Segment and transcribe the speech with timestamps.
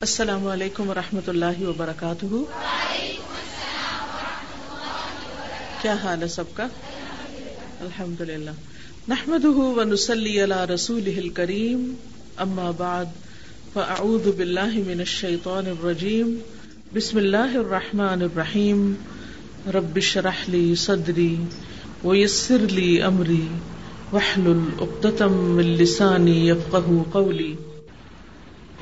[0.00, 2.26] السلام علیکم و رحمۃ اللہ وبرکاتہ۔
[5.82, 6.66] کیا حال ہے سب کا؟
[7.80, 8.50] الحمد للہ
[9.08, 10.44] نحمد و نسلی
[10.74, 11.94] رسول کریم
[12.36, 13.04] اما بعد،
[13.72, 16.38] فاعوذ باللہ من الشیطان الرجیم۔
[16.94, 18.94] بسم اللہ الرحمن الرحیم۔
[19.66, 21.36] رب شرح لی صدری
[22.04, 23.46] ویسر لی امری۔
[24.12, 27.54] وحلل اقدتم من لسانی یفقہ قولی۔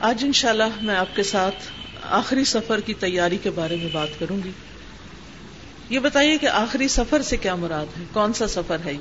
[0.03, 1.55] آج انشاءاللہ میں آپ کے ساتھ
[2.02, 4.51] آخری سفر کی تیاری کے بارے میں بات کروں گی۔
[5.91, 8.98] یہ بتائیے کہ آخری سفر سے کیا مراد ہے؟ کون سا سفر ہے یہ؟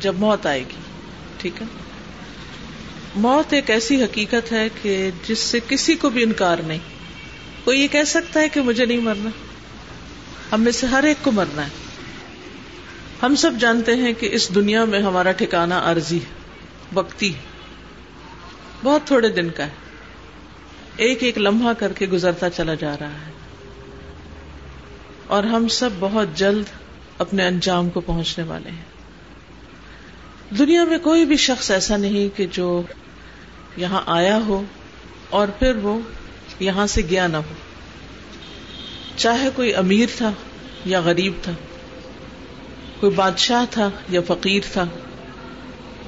[0.00, 0.80] جب موت آئے گی،
[1.38, 1.66] ٹھیک ہے؟
[3.16, 6.78] موت ایک ایسی حقیقت ہے کہ جس سے کسی کو بھی انکار نہیں۔
[7.64, 9.30] کوئی یہ کہہ سکتا ہے کہ مجھے نہیں مرنا۔
[10.52, 11.70] ہم میں سے ہر ایک کو مرنا ہے۔
[13.22, 16.34] ہم سب جانتے ہیں کہ اس دنیا میں ہمارا ٹھکانا عرضی ہے،
[16.92, 17.53] وقتی ہے۔
[18.84, 19.70] بہت تھوڑے دن کا ہے۔
[20.96, 23.32] ایک ایک لمحہ کر کے گزرتا چلا جا رہا ہے۔
[25.26, 26.64] اور ہم سب بہت جلد
[27.18, 28.94] اپنے انجام کو پہنچنے والے ہیں۔
[30.58, 32.82] دنیا میں کوئی بھی شخص ایسا نہیں کہ جو
[33.76, 34.62] یہاں آیا ہو
[35.30, 36.00] اور پھر وہ
[36.60, 37.52] یہاں سے گیا نہ ہو۔
[39.16, 40.32] چاہے کوئی امیر تھا
[40.84, 41.52] یا غریب تھا،
[43.00, 44.84] کوئی بادشاہ تھا یا فقیر تھا،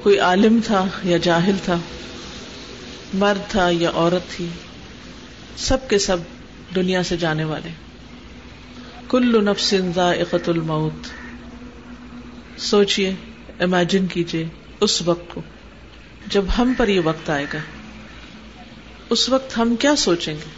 [0.02, 1.78] کوئی عالم تھا یا جاہل تھا
[3.14, 4.48] مرد تھا یا عورت تھی،
[5.56, 6.16] سب کے سب
[6.74, 7.68] دنیا سے جانے والے۔
[9.08, 11.06] کل نفس ذائقت الموت۔
[12.60, 13.14] سوچئے
[13.60, 14.44] امیجن کیجیے
[14.80, 15.42] اس وقت کو،
[16.26, 17.58] جب ہم پر یہ وقت آئے گا۔
[19.10, 20.50] اس وقت ہم کیا سوچیں گے؟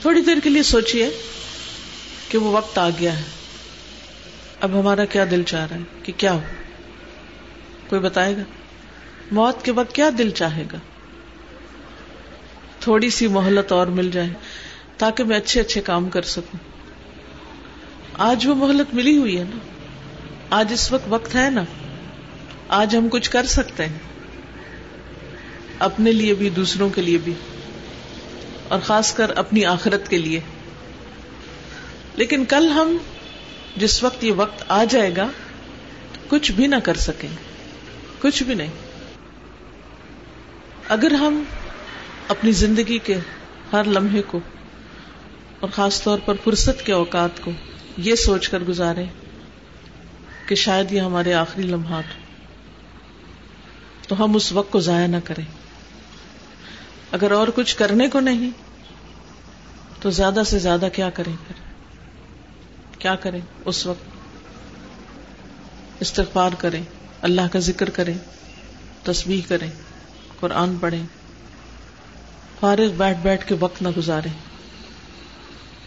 [0.00, 1.10] تھوڑی دیر کے لیے سوچئے
[2.28, 3.24] کہ وہ وقت آ گیا ہے۔
[4.60, 6.42] اب ہمارا کیا دل چاہ رہا ہے کہ کیا ہو؟
[7.88, 8.42] کوئی بتائے گا؟
[9.32, 10.78] موت کے وقت کیا دل چاہے گا؟
[12.82, 14.28] تھوڑی سی مہلت اور مل جائے
[14.96, 16.58] تاکہ میں اچھے اچھے کام کر سکوں۔
[18.14, 19.56] آج وہ مہلت ملی ہوئی ہے نا۔
[20.50, 21.64] آج اس وقت وقت ہے نا۔
[22.68, 23.98] آج ہم کچھ کر سکتے ہیں۔
[25.78, 27.32] اپنے لیے بھی، دوسروں کے لیے بھی۔
[28.68, 30.40] اور خاص کر اپنی آخرت کے لیے۔
[32.14, 32.96] لیکن کل ہم
[33.76, 35.28] جس وقت یہ وقت آ جائے گا،
[36.28, 37.28] کچھ بھی نہ کر سکیں۔
[38.20, 38.70] کچھ بھی نہیں۔
[40.88, 41.42] اگر ہم
[42.28, 43.18] اپنی زندگی کے
[43.72, 44.40] ہر لمحے کو
[45.60, 47.50] اور خاص طور پر فرصت کے اوقات کو
[47.96, 49.04] یہ سوچ کر گزارے
[50.46, 52.04] کہ شاید یہ ہمارے آخری لمحات
[54.08, 55.44] تو ہم اس وقت کو ضائع نہ کریں۔
[57.12, 58.50] اگر اور کچھ کرنے کو نہیں،
[60.00, 61.54] تو زیادہ سے زیادہ کیا کریں پھر؟
[62.98, 64.04] کیا کریں اس وقت؟
[66.00, 66.82] استغفار کریں،
[67.22, 68.18] اللہ کا ذکر کریں،
[69.02, 69.70] تسبیح کریں،
[70.40, 71.06] قرآن پڑھیں۔
[72.62, 74.28] فارغ بیٹھ بیٹھ کے وقت نہ گزارے۔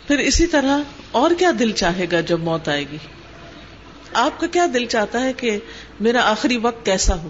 [0.07, 0.79] پھر اسی طرح
[1.11, 2.97] اور کیا دل چاہے گا جب موت آئے گی؟
[4.13, 5.59] آپ کا کیا دل چاہتا ہے کہ
[5.99, 7.29] میرا آخری وقت کیسا ہو؟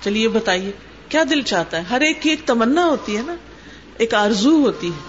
[0.00, 0.72] چلیے بتائیے،
[1.08, 3.34] کیا دل چاہتا ہے؟ ہر ایک کی ایک تمنا ہوتی ہے نا،
[3.98, 5.00] ایک آرزو ہوتی ہے،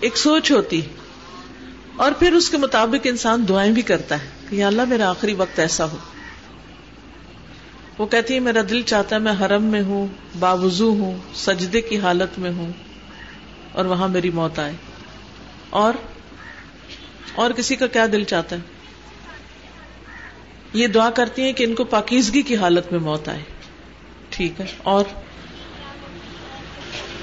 [0.00, 0.88] ایک سوچ ہوتی ہے۔
[1.96, 5.58] اور پھر اس کے مطابق انسان دعائیں بھی کرتا ہے کہ اللہ میرا آخری وقت
[5.58, 5.96] ایسا ہو۔
[8.00, 10.06] وہ کہتی ہے، میرا دل چاہتا ہے میں حرم میں ہوں،
[10.38, 12.72] باوضو ہوں، سجدے کی حالت میں ہوں،
[13.72, 14.72] اور وہاں میری موت آئے۔
[15.70, 15.94] اور؟
[17.34, 18.60] اور کسی کا کیا دل چاہتا ہے؟
[20.72, 23.42] یہ دعا کرتی ہیں کہ ان کو پاکیزگی کی حالت میں موت آئے۔
[24.28, 25.04] ٹھیک ہے، اور؟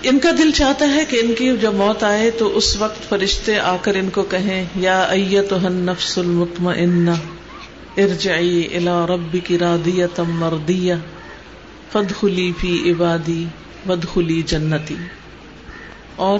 [0.03, 3.59] ان کا دل چاہتا ہے کہ ان کی جب موت آئے تو اس وقت فرشتے
[3.59, 7.11] آ کر ان کو کہیں، یا ایت نفس المطمئنہ۔
[7.97, 10.93] ارجعی الى ربک راضیتا مردیہ
[11.91, 13.45] فادخلی فی عبادی
[13.85, 14.95] وادخلی جنتی
[16.15, 16.39] اور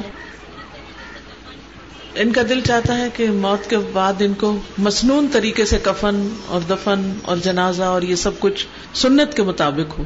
[2.16, 6.36] ان کا دل چاہتا ہے کہ موت کے بعد ان کو مسنون طریقے سے کفن
[6.46, 10.04] اور دفن اور جنازہ اور یہ سب کچھ سنت کے مطابق ہو۔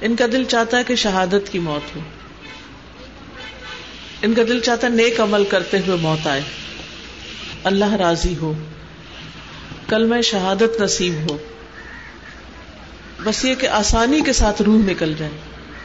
[0.00, 2.00] ان کا دل چاہتا ہے کہ شہادت کی موت ہو۔
[4.22, 6.42] ان کا دل چاہتا ہے نیک عمل کرتے ہوئے موت آئے۔
[7.64, 8.52] اللہ راضی ہو۔
[9.88, 11.36] کل میں شہادت نصیب ہو۔
[13.24, 15.32] بس یہ کہ آسانی کے ساتھ روح نکل جائے،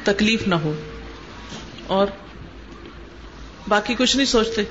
[0.03, 0.73] تکلیف نہ ہو۔
[1.87, 2.07] اور
[3.67, 4.61] باقی کچھ نہیں سوچتے۔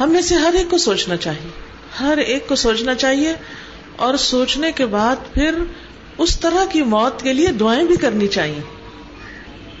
[0.00, 1.50] ہم میں سے ہر ایک کو سوچنا چاہیے۔
[2.00, 3.34] ہر ایک کو سوچنا چاہیے۔
[3.96, 5.54] اور سوچنے کے بعد پھر
[6.18, 8.60] اس طرح کی موت کے لیے دعائیں بھی کرنی چاہیے۔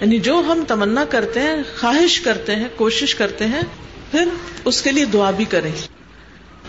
[0.00, 3.62] یعنی جو ہم تمنا کرتے ہیں، خواہش کرتے ہیں، کوشش کرتے ہیں،
[4.10, 4.28] پھر
[4.64, 5.72] اس کے لیے دعا بھی کریں۔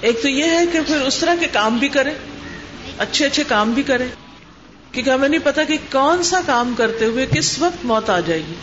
[0.01, 2.13] ایک تو یہ ہے کہ پھر اس طرح کے کام بھی کرے
[2.97, 4.07] اچھے اچھے کام بھی کرے
[4.91, 8.39] کیونکہ ہمیں نہیں پتا کہ کون سا کام کرتے ہوئے کس وقت موت آ جائے
[8.39, 8.53] گی۔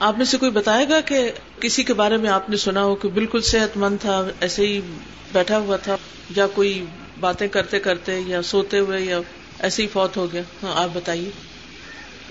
[0.00, 2.94] آپ میں سے کوئی بتائے گا کہ کسی کے بارے میں آپ نے سنا ہو
[2.94, 4.80] کہ بالکل صحت مند تھا، ایسے ہی
[5.32, 5.96] بیٹھا ہوا تھا،
[6.36, 6.84] یا کوئی
[7.20, 9.18] باتیں کرتے کرتے یا سوتے ہوئے یا
[9.58, 11.30] ایسے ہی فوت ہو گیا؟ ہاں آپ بتائیے۔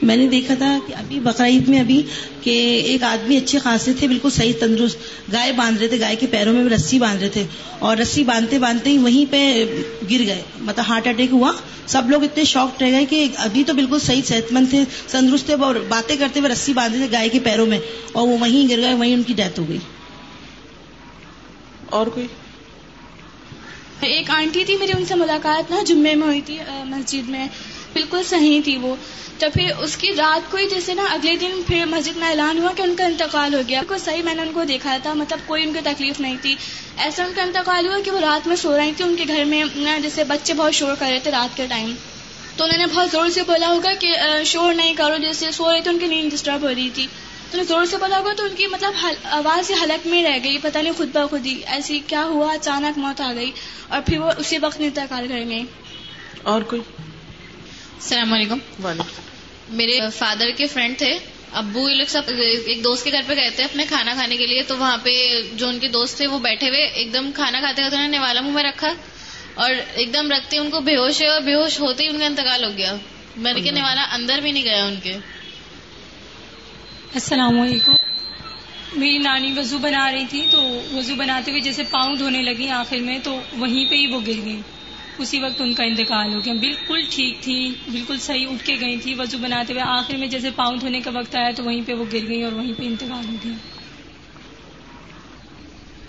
[0.02, 2.02] میں نے دیکھا تھا کہ ابھی بقرعید میں ابھی
[2.42, 2.50] کہ
[2.86, 4.98] ایک آدمی اچھے خاصے تھے بالکل صحیح تندرست
[5.32, 7.44] گائے باندھ رہے تھے گائے کے پیروں میں رسی باندھ رہے تھے
[7.80, 9.66] اور رسی باندھتے باندھتے ہی وہیں پہ
[10.12, 11.52] گر گئے مطلب ہارٹ اٹیک ہوا۔
[11.88, 15.46] سب لوگ اتنے شوق رہ گئے کہ ابھی تو بالکل صحیح صحت مند تھے تندرست
[15.46, 17.80] تھے اور باتیں کرتے ہوئے رسی باندھے تھے گائے کے پیروں میں
[18.12, 19.78] اور وہ وہیں گر گئے وہیں ان کی ڈیتھ ہو گئی۔
[21.90, 22.28] اور کوئی؟
[24.02, 27.48] ایک آنٹی تھی میری ان سے ملاقات نا جمعے میں ہوئی تھی مسجد میں۔
[27.94, 28.96] بالکل صحیح تھی وہ۔
[29.40, 32.58] تو پھر اس کی رات کو ہی جیسے نا اگلے دن پھر مسجد میں اعلان
[32.58, 35.40] ہوا کہ ان کا انتقال ہو گیا۔ صحیح میں نے ان کو دیکھا تھا مطلب
[35.46, 36.56] کوئی ان کو تکلیف نہیں تھی۔
[36.98, 39.46] ایسا ان کا انتقال ہوا کہ وہ رات میں سو رہی تھی ان کے گھر
[39.46, 39.64] میں
[40.04, 41.94] جیسے بچے بہت شور کر رہے تھے رات کے ٹائم۔
[42.58, 44.14] تو انہوں نے بہت زور سے بولا ہوگا کہ
[44.46, 47.08] شور نہیں کرو، جیسے سو رہے تھے ان کی نیند ڈسٹرب ہو رہی تھی۔
[47.52, 48.94] تو زور سے بولا ہوگا تو ان کی مطلب
[49.24, 52.98] آواز ہی حلق میں رہ گئی، پتہ نہیں خود بخود ہی ایسی کیا ہوا، اچانک
[52.98, 53.52] موت آ گئی
[53.88, 55.64] اور پھر وہ اسی وقت انتقال کر گئی
[56.44, 56.82] اور کوئی؟
[58.02, 61.18] السلام علیکم۔ وعلیکم۔ میرے فادر کے فرینڈ تھے۔
[61.52, 62.22] ابو یہ لوگ سب
[62.66, 65.42] ایک دوست کے گھر پہ گئے تھے اپنے کھانا کھانے کے لیے تو وہاں پہ
[65.54, 68.42] جو ان کے دوست تھے وہ بیٹھے ہوئے ایک دم کھانا کھاتے انہوں نے نوالا
[68.42, 68.94] منہ میں رکھا
[69.54, 72.20] اور ایک دم رکھتے ان کو بے ہوش ہے اور بے ہوش ہوتے ہی ان
[72.20, 72.96] کا انتقال ہو گیا۔
[73.38, 75.14] میں نے کہ نوالا اندر بھی نہیں گیا ان کے۔
[77.14, 77.94] السلام علیکم۔
[78.94, 82.98] میری نانی وضو بنا رہی تھی تو وضو بناتے ہوئے جیسے پاؤں دھونے لگی آخر
[82.98, 84.62] میں تو وہیں پہ ہی وہ گر گئی
[85.18, 88.98] اسی وقت ان کا انتقال ہو گیا۔ بالکل ٹھیک تھی بالکل صحیح اٹھ کے گئی
[88.98, 91.94] تھی وضو بناتے ہوئے۔ آخر میں جیسے پاؤں دھونے کا وقت آیا تو وہیں پہ
[91.94, 93.54] وہ گر گئی اور وہیں پہ انتقال ہو گیا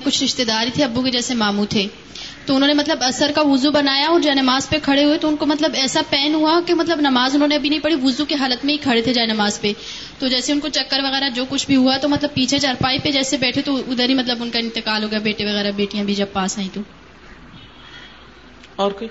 [0.04, 1.86] کچھ رشتے دار تھے ابو کے جیسے ماموں تھے۔
[2.46, 5.28] تو انہوں نے مطلب اثر کا وضو بنایا اور جائے نماز پہ کھڑے ہوئے تو
[5.28, 8.24] ان کو مطلب ایسا پین ہوا کہ مطلب نماز انہوں نے ابھی نہیں پڑھی، وضو
[8.24, 9.72] کی حالت میں ہی کھڑے تھے جائے نماز پہ۔
[10.18, 13.10] تو جیسے ان کو چکر وغیرہ جو کچھ بھی ہوا تو مطلب پیچھے چارپائی پہ
[13.10, 16.14] جیسے بیٹھے تو ادھر ہی مطلب ان کا انتقال ہو گیا، بیٹے وغیرہ بیٹیاں بھی
[16.14, 16.80] جب پاس آئی تو۔
[18.76, 19.08] اور کوئی؟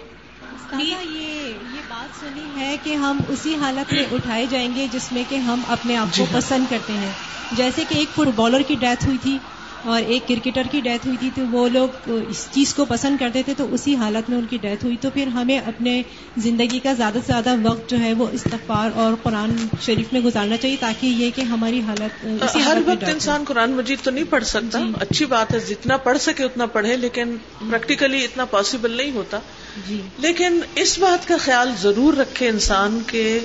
[0.81, 5.23] یہ یہ بات سنی ہے کہ ہم اسی حالت میں اٹھائے جائیں گے جس میں
[5.29, 7.11] کہ ہم اپنے آپ کو پسند کرتے ہیں۔
[7.51, 9.37] جیسے کہ ایک فٹ بالر کی ڈیتھ ہوئی تھی
[9.83, 13.43] اور ایک کرکٹر کی ڈیتھ ہوئی تھی تو وہ لوگ اس چیز کو پسند کرتے
[13.43, 16.01] تھے تو اسی حالت میں ان کی ڈیتھ ہوئی تو پھر ہمیں اپنے
[16.37, 19.51] زندگی کا زیادہ سے زیادہ وقت جو ہے وہ استغفار اور قرآن
[19.81, 22.25] شریف میں گزارنا چاہیے تاکہ یہ کہ ہماری حالت
[22.55, 26.17] ہر وقت انسان قرآن مجید تو نہیں پڑھ سکتا۔ جی۔ اچھی بات ہے جتنا پڑھ
[26.17, 27.35] سکے اتنا پڑھے لیکن
[27.69, 29.39] پریکٹیکلی اتنا پاسبل نہیں ہوتا۔
[29.87, 33.39] جی۔ لیکن اس بات کا خیال ضرور رکھے انسان کے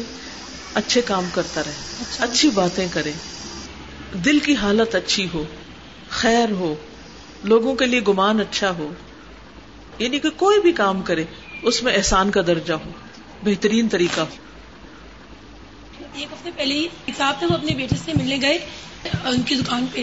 [0.75, 3.13] اچھے کام کرتا رہے اچھا۔ اچھی باتیں کرے
[4.25, 5.45] دل کی حالت اچھی ہو۔
[6.17, 6.75] خیر ہو،
[7.45, 8.93] لوگوں کے لیے گمان اچھا ہو
[9.99, 11.25] یعنی کہ کوئی بھی کام کرے،
[11.63, 12.91] اس میں احسان کا درجہ ہو،
[13.43, 14.35] بہترین طریقہ ہو۔
[16.15, 18.59] ایک ہفتے پہلے ہی صاحب تھے، وہ اپنے بیٹے سے ملنے گئے،
[19.25, 20.03] ان کی دکان پہ۔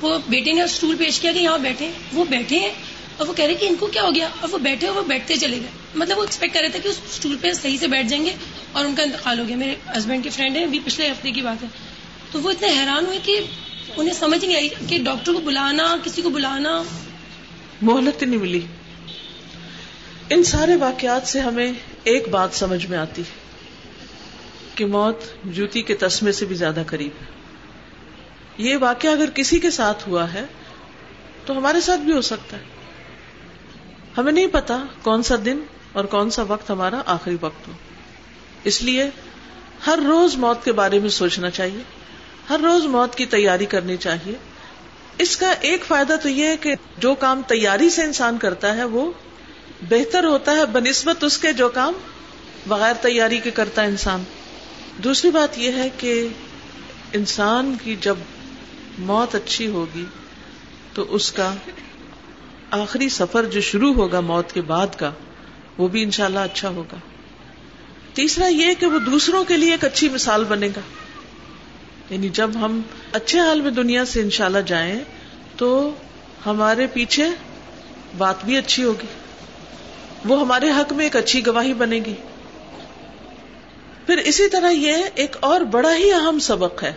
[0.00, 2.72] وہ بیٹے نے اسٹول پیش کیا کہ یہاں بیٹھے وہ بیٹھے ہیں
[3.16, 5.36] اور وہ کہہ رہے کہ ان کو کیا ہو گیا؟ اور وہ بیٹھے وہ بیٹھتے
[5.36, 8.06] چلے گئے۔ مطلب وہ ایکسپیکٹ کر رہے تھے کہ اس اسٹول پہ صحیح سے بیٹھ
[8.06, 8.34] جائیں گے
[8.72, 11.40] اور ان کا انتقال ہو گیا۔ میرے ہسبینڈ کے فرینڈ ہیں، ابھی پچھلے ہفتے کی
[11.40, 11.68] بات ہے۔
[12.32, 13.40] تو وہ اتنے حیران ہوئے کہ
[13.96, 16.82] انہیں سمجھ نہیں آئی کہ ڈاکٹر کو بلانا، کسی کو بلانا۔
[17.82, 18.60] مہلت نہیں ملی۔
[20.30, 21.72] ان سارے واقعات سے ہمیں
[22.04, 23.22] ایک بات سمجھ میں آتی
[24.74, 27.26] کہ موت جوتی کے تسمے سے بھی زیادہ قریب ہے۔
[28.58, 30.44] یہ واقعہ اگر کسی کے ساتھ ہوا ہے
[31.46, 32.62] تو ہمارے ساتھ بھی ہو سکتا ہے۔
[34.18, 35.58] ہمیں نہیں پتا کون سا دن
[35.92, 37.72] اور کون سا وقت ہمارا آخری وقت ہو۔
[38.64, 39.10] اس لیے
[39.86, 41.99] ہر روز موت کے بارے میں سوچنا چاہیے۔
[42.50, 44.32] ہر روز موت کی تیاری کرنی چاہیے۔
[45.18, 48.84] اس کا ایک فائدہ تو یہ ہے کہ جو کام تیاری سے انسان کرتا ہے،
[48.84, 49.12] وہ
[49.88, 51.92] بہتر ہوتا ہے بنسبت اس کے جو کام
[52.66, 54.24] بغیر تیاری کے کرتا ہے انسان۔
[55.04, 56.28] دوسری بات یہ ہے کہ
[57.12, 58.16] انسان کی جب
[58.98, 60.04] موت اچھی ہوگی،
[60.94, 61.54] تو اس کا
[62.70, 65.10] آخری سفر جو شروع ہوگا موت کے بعد کا،
[65.78, 66.96] وہ بھی انشاءاللہ اچھا ہوگا۔
[68.14, 70.80] تیسرا یہ کہ وہ دوسروں کے لیے ایک اچھی مثال بنے گا۔
[72.10, 72.80] یعنی جب ہم
[73.12, 75.04] اچھے حال میں دنیا سے انشاءاللہ جائیں
[75.56, 75.94] تو
[76.46, 77.28] ہمارے پیچھے
[78.18, 79.06] بات بھی اچھی ہوگی۔
[80.24, 82.14] وہ ہمارے حق میں ایک اچھی گواہی بنے گی۔
[84.06, 86.92] پھر اسی طرح یہ ایک اور بڑا ہی اہم سبق ہے۔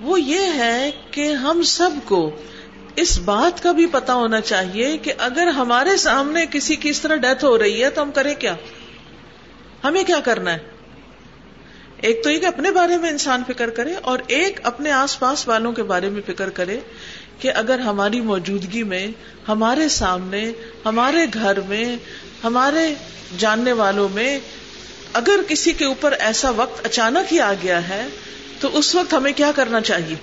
[0.00, 2.30] وہ یہ ہے کہ ہم سب کو
[2.96, 7.16] اس بات کا بھی پتا ہونا چاہیے کہ اگر ہمارے سامنے کسی کی اس طرح
[7.16, 8.54] ڈیتھ ہو رہی ہے تو ہم کریں کیا؟
[9.84, 10.73] ہمیں کیا کرنا ہے؟
[12.04, 15.48] ایک تو یہ کہ اپنے بارے میں انسان فکر کرے اور ایک اپنے آس پاس
[15.48, 16.80] والوں کے بارے میں فکر کرے
[17.38, 19.06] کہ اگر ہماری موجودگی میں،
[19.48, 20.52] ہمارے سامنے،
[20.84, 21.96] ہمارے گھر میں،
[22.44, 22.94] ہمارے
[23.38, 24.38] جاننے والوں میں
[25.12, 28.06] اگر کسی کے اوپر ایسا وقت اچانک ہی آ گیا ہے،
[28.60, 30.16] تو اس وقت ہمیں کیا کرنا چاہیے؟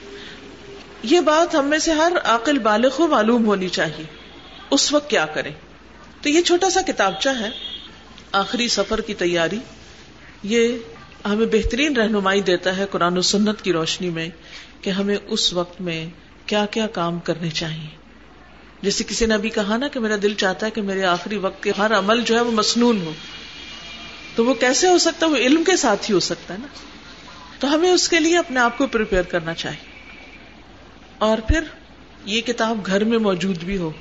[1.03, 4.05] یہ بات ہم میں سے ہر عقل بالغ کو معلوم ہونی چاہیے۔
[4.71, 5.51] اس وقت کیا کریں؟
[6.21, 7.49] تو یہ چھوٹا سا کتابچہ ہے،
[8.31, 9.59] آخری سفر کی تیاری۔
[10.43, 10.77] یہ
[11.25, 14.29] ہمیں بہترین رہنمائی دیتا ہے قرآن و سنت کی روشنی میں
[14.81, 16.09] کہ ہمیں اس وقت میں
[16.45, 17.87] کیا کیا کام کرنے چاہیے۔
[18.81, 21.63] جیسے کسی نے ابھی کہا نا کہ میرا دل چاہتا ہے کہ میرے آخری وقت
[21.63, 23.13] کے ہر عمل جو ہے وہ مصنون ہو۔
[24.35, 26.67] تو وہ کیسے ہو سکتا ہے؟ وہ علم کے ساتھ ہی ہو سکتا ہے نا۔
[27.59, 29.91] تو ہمیں اس کے لیے اپنے آپ کو پریپیئر کرنا چاہیے۔
[31.17, 31.63] اور پھر
[32.25, 33.91] یہ کتاب گھر میں موجود بھی ہو۔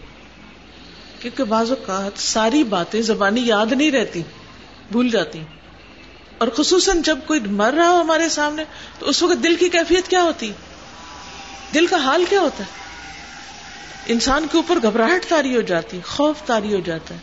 [1.21, 4.23] کیونکہ بعض اوقات ساری باتیں زبانی یاد نہیں رہتی،
[4.93, 5.41] بھول جاتی۔
[6.41, 8.65] اور خصوصاً جب کوئی مر رہا ہو ہمارے سامنے،
[8.99, 10.53] تو اس وقت دل کی کیفیت کیا ہوتی؟
[11.75, 12.81] دل کا حال کیا ہوتا؟ ہے
[14.07, 17.21] انسان کے اوپر گھبراہٹ تاری ہو جاتی، خوف تاری ہو جاتا ہے۔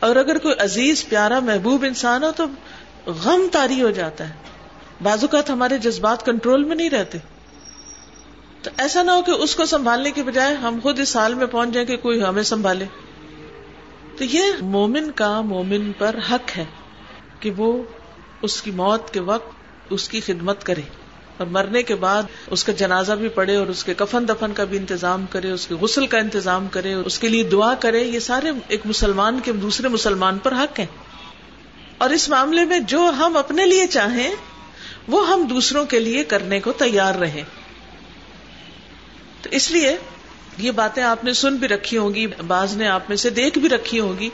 [0.00, 2.44] اور اگر کوئی عزیز، پیارا، محبوب انسان ہو، تو
[3.06, 4.34] غم تاری ہو جاتا ہے۔
[5.02, 7.18] بعض اوقات ہمارے جذبات کنٹرول میں نہیں رہتے۔
[8.62, 11.46] تو ایسا نہ ہو کہ اس کو سنبھالنے کے بجائے ہم خود اس سال میں
[11.46, 12.84] پہنچ جائیں کہ کوئی ہمیں سنبھالے۔
[14.18, 16.64] تو یہ مومن کا مومن پر حق ہے
[17.40, 17.82] کہ وہ
[18.42, 19.56] اس کی موت کے وقت
[19.90, 20.80] اس کی خدمت کرے
[21.36, 24.64] اور مرنے کے بعد اس کا جنازہ بھی پڑے اور اس کے کفن دفن کا
[24.64, 28.18] بھی انتظام کرے، اس کے غسل کا انتظام کرے، اس کے لیے دعا کرے، یہ
[28.18, 30.86] سارے ایک مسلمان کے دوسرے مسلمان پر حق ہیں۔
[31.98, 34.34] اور اس معاملے میں جو ہم اپنے لیے چاہیں،
[35.08, 37.42] وہ ہم دوسروں کے لیے کرنے کو تیار رہیں۔
[39.42, 39.96] تو اس لیے
[40.58, 43.58] یہ باتیں آپ نے سن بھی رکھی ہوں گی، بعض نے آپ میں سے دیکھ
[43.58, 44.28] بھی رکھی ہوگی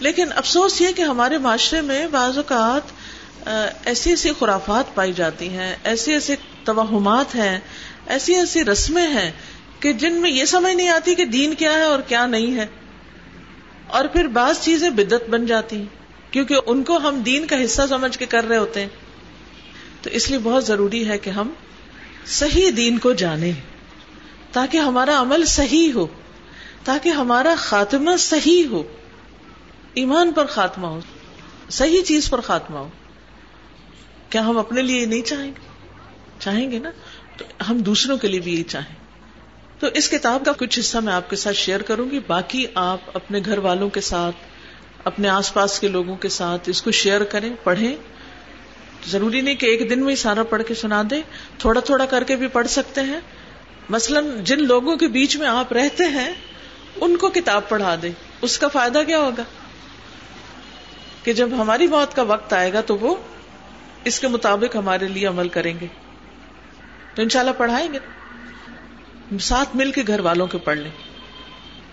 [0.00, 2.99] لیکن افسوس یہ کہ ہمارے معاشرے میں بعض اوقات
[3.84, 7.60] ایسی ایسی خرافات پائی جاتی ہیں، ایسی ایسی توہمات ہیں،
[8.06, 9.30] ایسی ایسی رسمیں ہیں
[9.80, 12.66] کہ جن میں یہ سمجھ نہیں آتی کہ دین کیا ہے اور کیا نہیں ہے۔
[13.86, 15.86] اور پھر بعض چیزیں بدت بن جاتی ہیں،
[16.30, 18.88] کیونکہ ان کو ہم دین کا حصہ سمجھ کے کر رہے ہوتے ہیں۔
[20.02, 21.50] تو اس لیے بہت ضروری ہے کہ ہم
[22.26, 23.52] صحیح دین کو جانیں،
[24.52, 26.06] تاکہ ہمارا عمل صحیح ہو،
[26.84, 28.82] تاکہ ہمارا خاتمہ صحیح ہو،
[29.94, 31.00] ایمان پر خاتمہ ہو،
[31.70, 32.88] صحیح چیز پر خاتمہ ہو۔
[34.30, 35.68] کیا ہم اپنے لیے نہیں چاہیں گے؟
[36.38, 36.90] چاہیں گے نا؟
[37.36, 38.94] تو ہم دوسروں کے لیے بھی یہی چاہیں۔
[39.80, 42.98] تو اس کتاب کا کچھ حصہ میں آپ کے ساتھ شیئر کروں گی۔ باقی آپ
[43.14, 44.36] اپنے گھر والوں کے ساتھ،
[45.04, 47.96] اپنے آس پاس کے لوگوں کے ساتھ اس کو شیئر کریں، پڑھیں۔
[49.06, 51.22] ضروری نہیں کہ ایک دن میں ہی سارا پڑھ کے سنا دیں۔
[51.58, 53.20] تھوڑا تھوڑا کر کے بھی پڑھ سکتے ہیں۔
[53.88, 56.32] مثلاً جن لوگوں کے بیچ میں آپ رہتے ہیں،
[57.00, 59.42] ان کو کتاب پڑھا دیں۔ اس کا فائدہ کیا ہوگا؟
[61.24, 63.14] کہ جب ہماری موت کا وقت آئے گا تو وہ
[64.04, 65.86] اس کے مطابق ہمارے لیے عمل کریں گے۔
[67.14, 67.98] تو انشاءاللہ پڑھائیں گے۔
[69.40, 70.90] ساتھ مل کے گھر والوں کے پڑھ لیں۔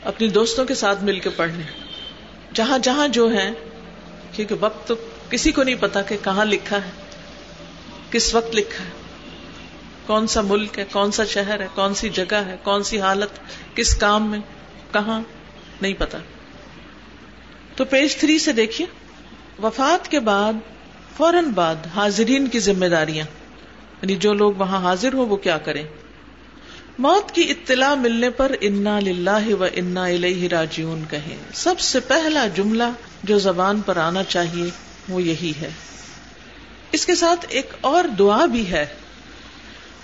[0.04, 1.64] اپنی دوستوں کے ساتھ مل کے پڑھ لیں۔
[2.54, 3.52] جہاں جہاں جو ہے
[4.32, 4.96] کیونکہ وقت تو
[5.30, 6.90] کسی کو نہیں پتا کہ کہاں لکھا ہے،
[8.12, 8.90] کس وقت لکھا ہے۔
[10.06, 13.40] کون سا ملک ہے، کون سا شہر ہے، کون سی جگہ ہے، کون سی حالت،
[13.76, 14.40] کس کام میں،
[14.94, 15.22] کہاں،
[15.82, 16.18] نہیں پتا۔
[17.76, 18.88] تو پیج تھری سے دیکھیے۔
[19.64, 20.54] وفات کے بعد
[21.18, 23.26] فوراً بعد حاضرین کی ذمہ داریاں۔
[24.02, 25.84] یعنی جو لوگ وہاں حاضر ہو وہ کیا کریں؟
[27.00, 32.48] موت کی اطلاع ملنے پر انا للہ و انا الیہ راجعون کہیں۔ سب سے پہلا
[32.56, 32.84] جملہ
[33.24, 34.70] جو زبان پر آنا چاہیے
[35.10, 35.70] وہ یہی ہے۔
[36.92, 38.86] اس کے ساتھ ایک اور دعا بھی ہے۔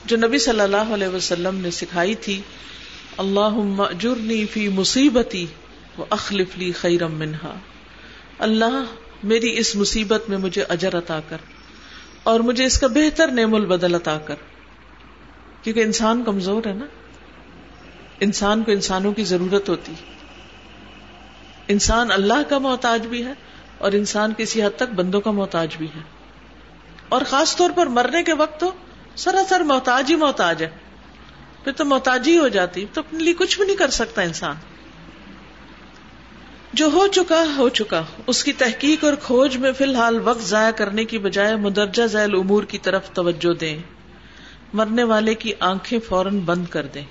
[0.06, 2.42] جو نبی صلی اللہ علیہ وسلم نے سکھائی تھی
[3.18, 5.46] اللہ جرنی فی مصیبتی
[5.98, 7.56] و اخلف لی خیرم منہا۔
[8.40, 8.84] اللہ
[9.24, 11.38] میری اس مصیبت میں مجھے اجر عطا کر
[12.24, 14.36] اور مجھے اس کا بہتر نعم البدل عطا کر
[15.62, 16.86] کیونکہ انسان کمزور ہے نا
[18.20, 19.94] انسان کو انسانوں کی ضرورت ہوتی
[21.68, 23.34] انسان اللہ کا محتاج بھی ہے
[23.78, 26.02] اور انسان کسی حد تک بندوں کا محتاج بھی ہے
[27.10, 28.72] اور خاص طور پر مرنے کے وقت تو
[29.16, 30.70] سراسر محتاج ہی محتاج ہے
[31.64, 34.56] پھر تو محتاجی ہو جاتی تو اپنے لیے کچھ بھی نہیں کر سکتا انسان
[36.74, 40.72] جو ہو چکا ہو چکا۔ اس کی تحقیق اور کھوج میں فی الحال وقت ضائع
[40.72, 43.78] کرنے کی بجائے مدرجہ ذیل امور کی طرف توجہ دیں۔
[44.74, 47.04] مرنے والے کی آنکھیں فوراً بند کر دیں۔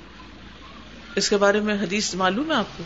[1.16, 2.84] اس کے بارے میں حدیث معلوم ہے آپ کو؟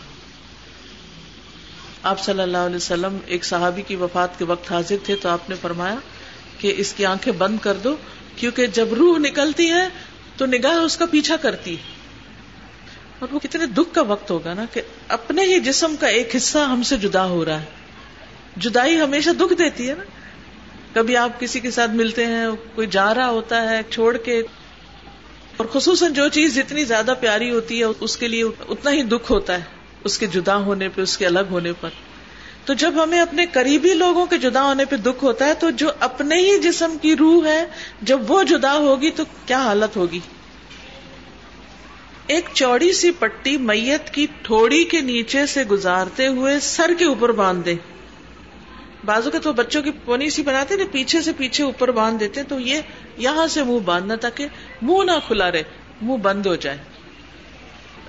[2.03, 5.51] آپ صلی اللہ علیہ وسلم ایک صحابی کی وفات کے وقت حاضر تھے تو آپ
[5.51, 5.97] نے فرمایا
[6.59, 7.97] کہ اس کی آنکھیں بند کر دو،
[8.37, 9.89] کیونکہ جب روح نکلتی ہے
[10.37, 11.96] تو نگاہ اس کا پیچھا کرتی ہے۔
[13.19, 16.59] اور وہ کتنے دکھ کا وقت ہوگا نا کہ اپنے ہی جسم کا ایک حصہ
[16.59, 17.65] ہم سے جدا ہو رہا ہے۔
[18.57, 20.05] جدائی ہمیشہ دکھ دیتی ہے نا۔
[20.95, 24.43] کبھی آپ کسی کے ساتھ ملتے ہیں، کوئی جا رہا ہوتا ہے چھوڑ کے،
[25.57, 29.33] اور خصوصاً جو چیز جتنی زیادہ پیاری ہوتی ہے، اس کے لیے اتنا ہی دکھ
[29.33, 29.63] ہوتا ہے۔
[30.05, 31.89] اس کے جدا ہونے پہ، اس کے الگ ہونے پر۔
[32.65, 35.89] تو جب ہمیں اپنے قریبی لوگوں کے جدا ہونے پہ دکھ ہوتا ہے، تو جو
[36.01, 37.65] اپنے ہی جسم کی روح ہے،
[38.03, 40.21] جب وہ جدا ہوگی تو کیا حالت ہوگی؟
[42.27, 47.33] ایک چوڑی سی پٹی میت کی تھوڑی کے نیچے سے گزارتے ہوئے سر کے اوپر
[47.33, 47.75] باندھ دے۔
[49.05, 52.43] بازو کے تو بچوں کی پونی سی بناتے نا پیچھے سے پیچھے اوپر باندھ دیتے
[52.43, 52.81] تو یہ
[53.17, 54.47] یہاں سے منہ باندھنا تاکہ
[54.83, 55.63] منہ نہ کھلا رہے،
[56.03, 56.79] منہ بند ہو جائے۔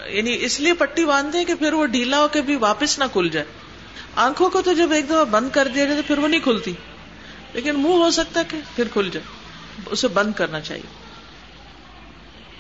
[0.06, 3.04] یعنی اس لیے پٹی باندھ دیں کہ پھر وہ ڈھیلا ہو کے بھی واپس نہ
[3.14, 3.46] کھل جائے۔
[4.16, 6.74] آنکھوں کو تو جب ایک دفعہ بند کر دیا جائے تو پھر وہ نہیں کھلتی۔
[7.54, 9.26] لیکن منہ ہو سکتا کہ پھر کھل جائے،
[9.92, 11.07] اسے بند کرنا چاہیے۔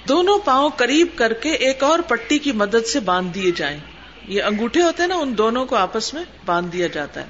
[0.09, 3.79] دونوں پاؤں قریب کر کے ایک اور پٹی کی مدد سے باندھ دیے جائیں۔
[4.27, 7.25] یہ انگوٹھے ہوتے ہیں نا، ان دونوں کو آپس میں باندھ دیا جاتا ہے۔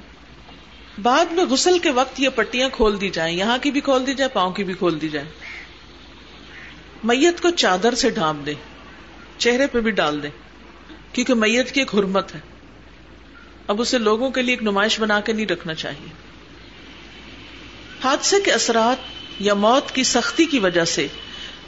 [1.02, 4.14] بعد میں غسل کے وقت یہ پٹیاں کھول دی جائیں۔ یہاں کی بھی کھول دی
[4.14, 5.26] جائے پاؤں کی بھی کھول دی جائے
[7.04, 8.54] میت کو چادر سے ڈھانپ دے
[9.38, 10.28] چہرے پہ بھی ڈال دے
[11.12, 12.40] کیونکہ میت کی ایک حرمت ہے۔
[13.66, 16.08] اب اسے لوگوں کے لیے ایک نمائش بنا کے نہیں رکھنا چاہیے۔
[18.04, 18.96] حادثے کے اثرات
[19.40, 21.06] یا موت کی سختی کی وجہ سے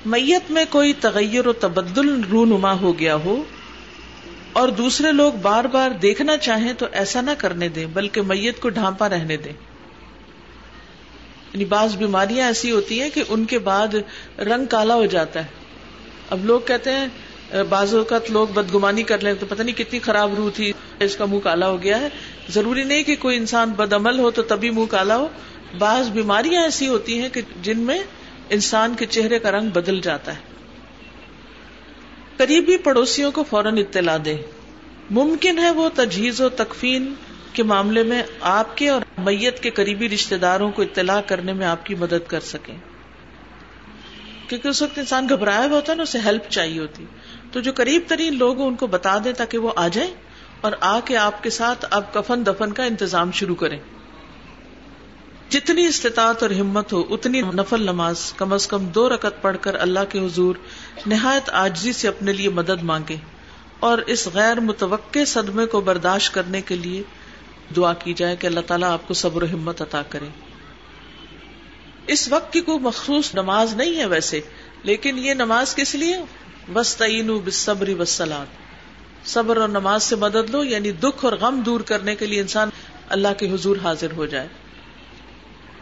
[0.06, 3.42] میت میں کوئی تغیر و تبدل رونما ہو گیا ہو
[4.52, 8.68] اور دوسرے لوگ بار بار دیکھنا چاہیں تو ایسا نہ کرنے دیں، بلکہ میت کو
[8.68, 9.52] ڈھانپا رہنے دیں۔
[11.52, 13.88] یعنی بعض بیماریاں ایسی ہوتی ہیں کہ ان کے بعد
[14.38, 15.46] رنگ کالا ہو جاتا ہے۔
[16.30, 17.06] اب لوگ کہتے ہیں،
[17.68, 21.24] بعض اوقات لوگ بدگمانی کر لیں تو پتہ نہیں کتنی خراب روح تھی، اس کا
[21.24, 22.08] منہ کالا ہو گیا ہے۔
[22.48, 25.28] ضروری نہیں کہ کوئی انسان بد عمل ہو تو تبھی منہ کالا ہو۔
[25.78, 27.98] بعض بیماریاں ایسی ہوتی ہیں کہ جن میں
[28.50, 30.40] انسان کے چہرے کا رنگ بدل جاتا ہے۔
[32.36, 34.36] قریبی پڑوسیوں کو فوراً اطلاع دے
[35.10, 37.14] ممکن ہے وہ تجہیز و تکفین
[37.52, 41.66] کے معاملے میں آپ کے اور میت کے قریبی رشتے داروں کو اطلاع کرنے میں
[41.66, 42.76] آپ کی مدد کر سکیں۔
[44.48, 47.04] کیونکہ اس وقت انسان گھبرایا ہوا ہوتا ہے نا، اسے ہیلپ چاہیے ہوتی۔
[47.52, 50.14] تو جو قریب ترین لوگ ان کو بتا دیں تاکہ وہ آ جائیں
[50.60, 53.78] اور آ کے آپ کے ساتھ اب کفن دفن کا انتظام شروع کریں۔
[55.50, 59.74] جتنی استطاعت اور ہمت ہو، اتنی نفل نماز کم از کم دو رکت پڑھ کر
[59.74, 60.54] اللہ کے حضور
[61.06, 63.16] نہایت آجزی سے اپنے لیے مدد مانگے
[63.80, 67.02] اور اس غیر متوقع صدمے کو برداشت کرنے کے لیے
[67.76, 70.28] دعا کی جائے کہ اللہ تعالیٰ آپ کو صبر و ہمت عطا کرے۔
[72.06, 74.40] اس وقت کی کوئی مخصوص نماز نہیں ہے ویسے،
[74.82, 76.16] لیکن یہ نماز کس لیے؟
[76.74, 82.14] وسطین بصبری وسلات صبر اور نماز سے مدد لو یعنی دکھ اور غم دور کرنے
[82.14, 82.70] کے لیے انسان
[83.08, 84.48] اللہ کے حضور حاضر ہو جائے۔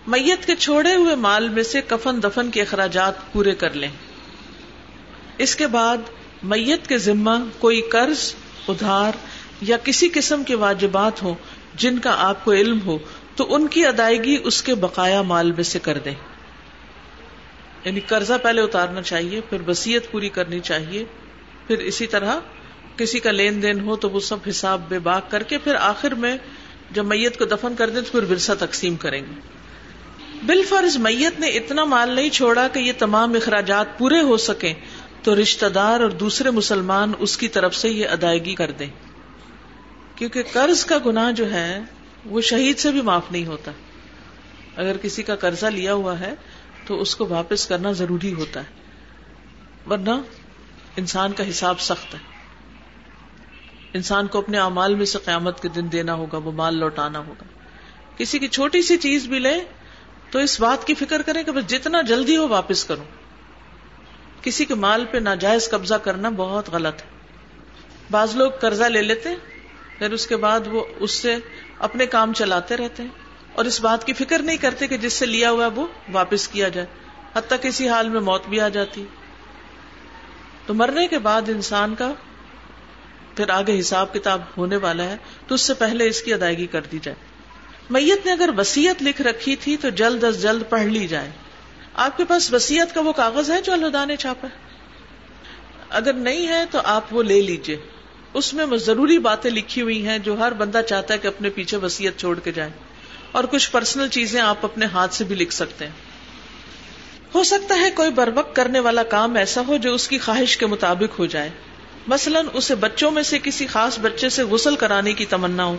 [0.09, 3.89] میت کے چھوڑے ہوئے مال میں سے کفن دفن کے اخراجات پورے کر لیں۔
[5.39, 5.97] اس کے بعد
[6.43, 8.35] میت کے ذمہ کوئی قرض،
[8.69, 9.13] ادھار
[9.61, 11.35] یا کسی قسم کے واجبات ہوں
[11.75, 12.99] جن کا آپ کو علم ہو،
[13.37, 16.15] تو ان کی ادائیگی اس کے بقایا مال میں سے کر دیں۔
[17.85, 21.05] یعنی قرضہ پہلے اتارنا چاہیے، پھر وسیعت پوری کرنی چاہیے،
[21.67, 22.39] پھر اسی طرح
[22.97, 26.15] کسی کا لین دین ہو تو وہ سب حساب بے باک کر کے پھر آخر
[26.15, 26.37] میں
[26.91, 29.58] جب میت کو دفن کر دیں تو پھر ورثہ تقسیم کریں گے۔
[30.43, 34.75] بال فرض میت نے اتنا مال نہیں چھوڑا کہ یہ تمام اخراجات پورے ہو سکیں،
[35.23, 38.87] تو رشتہ دار اور دوسرے مسلمان اس کی طرف سے یہ ادائیگی کر دیں۔
[40.15, 41.81] کیونکہ قرض کا گنا جو ہے،
[42.25, 43.71] وہ شہید سے بھی معاف نہیں ہوتا۔
[44.77, 46.35] اگر کسی کا قرضہ لیا ہوا ہے،
[46.87, 48.79] تو اس کو واپس کرنا ضروری ہوتا ہے۔
[49.91, 50.21] ورنہ
[50.97, 52.19] انسان کا حساب سخت ہے۔
[53.95, 57.45] انسان کو اپنے امال میں سے قیامت کے دن دینا ہوگا، وہ مال لوٹانا ہوگا۔
[58.17, 59.61] کسی کی چھوٹی سی چیز بھی لے
[60.31, 63.05] تو اس بات کی فکر کریں کہ بس جتنا جلدی ہو واپس کروں۔
[64.43, 67.07] کسی کے مال پہ ناجائز قبضہ کرنا بہت غلط ہے۔
[68.11, 69.29] بعض لوگ قرضہ لے لیتے
[69.99, 71.37] پھر اس کے بعد وہ اس سے
[71.79, 73.11] اپنے کام چلاتے رہتے ہیں۔
[73.53, 76.69] اور اس بات کی فکر نہیں کرتے کہ جس سے لیا ہوا وہ واپس کیا
[76.69, 76.87] جائے۔
[77.35, 79.07] حتیٰ کسی حال میں موت بھی آ جاتی۔
[80.67, 82.13] تو مرنے کے بعد انسان کا
[83.37, 86.81] پھر آگے حساب کتاب ہونے والا ہے، تو اس سے پہلے اس کی ادائیگی کر
[86.83, 87.28] دی جائے۔
[87.91, 91.31] میت نے اگر وسیعت لکھ رکھی تھی تو جلد از جلد پڑھ لی جائے۔
[91.95, 94.49] آپ کے پاس وسیعت کا وہ کاغذ ہے جو الدا نے چھاپا
[95.91, 97.77] اگر نہیں ہے تو آپ وہ لے لیجیے
[98.35, 101.77] اس میں ضروری باتیں لکھی ہوئی ہیں جو ہر بندہ چاہتا ہے کہ اپنے پیچھے
[101.77, 102.71] وسیعت چھوڑ کے جائے۔
[103.33, 105.93] اور کچھ پرسنل چیزیں آپ اپنے ہاتھ سے بھی لکھ سکتے ہیں۔
[107.35, 110.57] ہو سکتا ہے کوئی بر وقت کرنے والا کام ایسا ہو جو اس کی خواہش
[110.57, 111.51] کے مطابق ہو جائے۔
[112.07, 115.77] مثلاً اسے بچوں میں سے کسی خاص بچے سے غسل کرانے کی تمنا ہو۔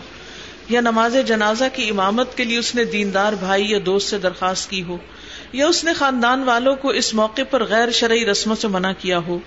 [0.70, 4.70] یا نماز جنازہ کی امامت کے لیے اس نے دیندار بھائی یا دوست سے درخواست
[4.70, 4.96] کی ہو،
[5.52, 9.18] یا اس نے خاندان والوں کو اس موقع پر غیر شرعی رسموں سے منع کیا
[9.18, 9.38] ہو،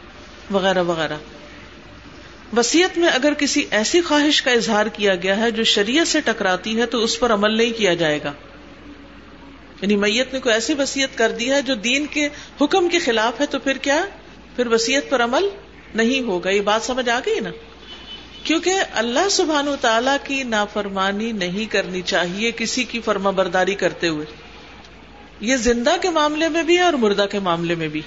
[0.51, 1.17] وغیرہ وغیرہ۔
[2.57, 6.81] وسیعت میں اگر کسی ایسی خواہش کا اظہار کیا گیا ہے جو شریعت سے ٹکراتی
[6.81, 8.31] ہے تو اس پر عمل نہیں کیا جائے گا۔
[9.81, 12.29] یعنی میت نے کوئی ایسی وسیعت کر دی ہے جو دین کے
[12.61, 14.05] حکم کے خلاف ہے تو پھر کیا؟
[14.55, 15.49] پھر وسیعت پر عمل
[15.95, 17.49] نہیں ہوگا۔ یہ بات سمجھ آ گئی نا؟
[18.43, 24.07] کیونکہ اللہ سبحان و تعالی کی نافرمانی نہیں کرنی چاہیے کسی کی فرما برداری کرتے
[24.07, 24.25] ہوئے۔
[25.39, 28.01] یہ زندہ کے معاملے میں بھی ہے اور مردہ کے معاملے میں بھی۔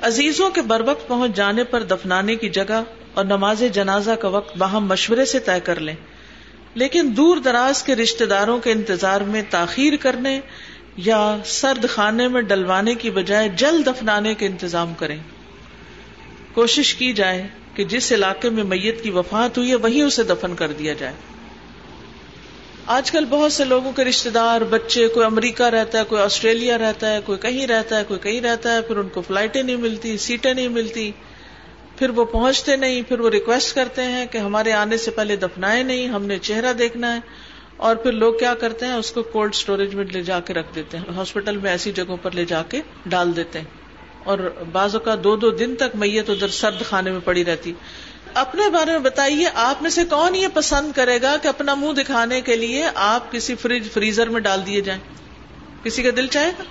[0.00, 2.82] عزیزوں کے بر وقت پہنچ جانے پر دفنانے کی جگہ
[3.14, 5.94] اور نماز جنازہ کا وقت وہاں مشورے سے طے کر لیں۔
[6.74, 10.40] لیکن دور دراز کے رشتے داروں کے انتظار میں تاخیر کرنے
[10.96, 15.18] یا سرد خانے میں ڈلوانے کی بجائے جلد دفنانے کے انتظام کریں۔
[16.52, 20.54] کوشش کی جائے کہ جس علاقے میں میت کی وفات ہوئی ہے، وہیں اسے دفن
[20.54, 21.12] کر دیا جائے۔
[22.86, 26.78] آج کل بہت سے لوگوں کے رشتے دار، بچے، کوئی امریکہ رہتا ہے، کوئی آسٹریلیا
[26.78, 29.76] رہتا ہے، کوئی کہیں رہتا ہے، کوئی کہیں رہتا ہے، پھر ان کو فلائٹیں نہیں
[29.76, 31.12] ملتی، سیٹیں نہیں ملتی۔
[31.98, 35.82] پھر وہ پہنچتے نہیں، پھر وہ ریکویسٹ کرتے ہیں کہ ہمارے آنے سے پہلے دفنائے
[35.82, 37.20] نہیں، ہم نے چہرہ دیکھنا ہے۔
[37.76, 40.74] اور پھر لوگ کیا کرتے ہیں، اس کو کولڈ اسٹوریج میں لے جا کے رکھ
[40.74, 43.81] دیتے ہیں۔ ہاسپٹل میں ایسی جگہوں پر لے جا کے ڈال دیتے ہیں۔
[44.24, 47.72] اور بعض اوقات دو دو دن تک میت ادھر سرد خانے میں پڑی رہتی۔
[48.34, 51.92] اپنے بارے میں بتائیے، آپ میں سے کون یہ پسند کرے گا کہ اپنا منہ
[51.92, 55.00] دکھانے کے لیے آپ کسی فریج فریزر میں ڈال دیے جائیں؟
[55.84, 56.62] کسی کا دل چاہے گا؟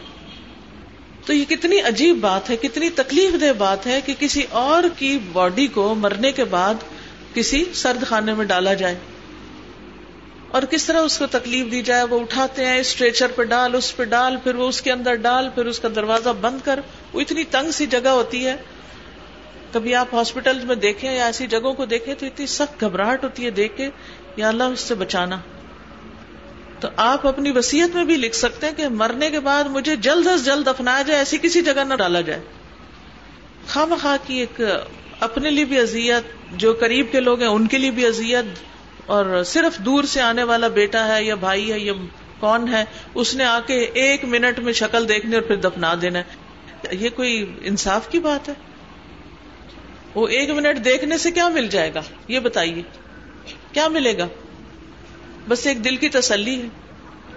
[1.25, 5.19] تو یہ کتنی عجیب بات ہے، کتنی تکلیف دہ بات ہے کہ کسی اور کی
[5.33, 6.73] باڈی کو مرنے کے بعد
[7.33, 8.95] کسی سرد خانے میں ڈالا جائے۔
[10.51, 13.97] اور کس طرح اس کو تکلیف دی جائے، وہ اٹھاتے ہیں، اسٹریچر پہ ڈال، اس
[13.97, 16.79] پہ ڈال، پھر وہ اس کے اندر ڈال، پھر اس کا دروازہ بند کر،
[17.13, 18.55] وہ اتنی تنگ سی جگہ ہوتی ہے۔
[19.73, 23.45] کبھی آپ ہاسپٹل میں دیکھیں یا ایسی جگہوں کو دیکھیں تو اتنی سخت گھبراہٹ ہوتی
[23.45, 23.89] ہے دیکھ کے،
[24.35, 25.37] یا اللہ اس سے بچانا۔
[26.79, 30.27] تو آپ اپنی وسیعت میں بھی لکھ سکتے ہیں کہ مرنے کے بعد مجھے جلد
[30.27, 32.39] از جلد اپنایا جائے، ایسی کسی جگہ نہ ڈالا جائے۔
[33.67, 34.61] خام خواہ کی ایک
[35.19, 38.45] اپنے لیے بھی اذیت، جو قریب کے لوگ ہیں، ان کے لیے بھی اذیت
[39.05, 41.93] اور صرف دور سے آنے والا بیٹا ہے یا بھائی ہے یا
[42.39, 42.85] کون ہے،
[43.15, 46.41] اس نے آ کے ایک منٹ میں شکل دیکھنے اور پھر دفنا دینا ہے۔
[46.91, 48.53] یہ کوئی انصاف کی بات ہے؟
[50.15, 52.81] وہ ایک منٹ دیکھنے سے کیا مل جائے گا؟ یہ بتائیے۔
[53.73, 54.27] کیا ملے گا؟
[55.47, 56.67] بس ایک دل کی تسلی ہے۔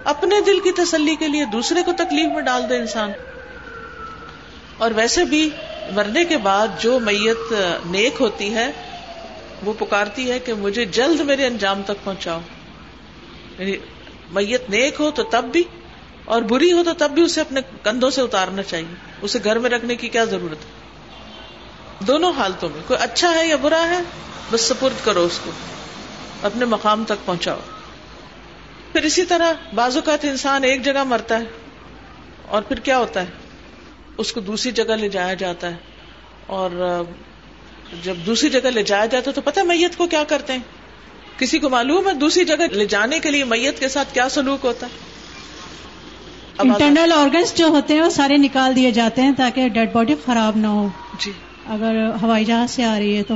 [0.03, 3.11] اپنے دل کی تسلی کے لیے دوسرے کو تکلیف میں ڈال دے انسان۔
[4.77, 5.49] اور ویسے بھی
[5.91, 7.53] مرنے کے بعد جو میت
[7.85, 8.71] نیک ہوتی ہے
[9.63, 12.39] وہ پکارتی ہے کہ مجھے جلد میرے انجام تک پہنچاؤ۔
[13.59, 13.77] یعنی
[14.31, 15.63] میت نیک ہو تو تب بھی
[16.25, 19.69] اور بری ہو تو تب بھی اسے اپنے کندھوں سے اتارنا چاہیے۔ اسے گھر میں
[19.69, 20.85] رکھنے کی کیا ضرورت ہے؟
[22.05, 23.99] دونوں حالتوں میں، کوئی اچھا ہے یا برا ہے،
[24.51, 25.51] بس سپرد کرو اس کو،
[26.41, 27.59] اپنے مقام تک پہنچاؤ۔
[28.91, 31.45] پھر اسی طرح بازو کا انسان ایک جگہ مرتا ہے
[32.47, 33.25] اور پھر کیا ہوتا ہے؟
[34.17, 35.75] اس کو دوسری جگہ لے جایا جاتا ہے
[36.45, 37.01] اور
[38.03, 40.59] جب دوسری جگہ لے جایا جاتا ہے تو پتہ میت کو کیا کرتے ہیں؟
[41.37, 44.65] کسی کو معلوم ہے دوسری جگہ لے جانے کے لیے میت کے ساتھ کیا سلوک
[44.65, 45.15] ہوتا ہے؟
[46.57, 50.57] انٹرنل آرگنس جو ہوتے ہیں وہ سارے نکال دیے جاتے ہیں تاکہ ڈیڈ باڈی خراب
[50.57, 50.87] نہ ہو۔
[51.19, 51.31] جی۔
[51.67, 53.33] اگر ہوائی جہاز سے آ رہی ہے تو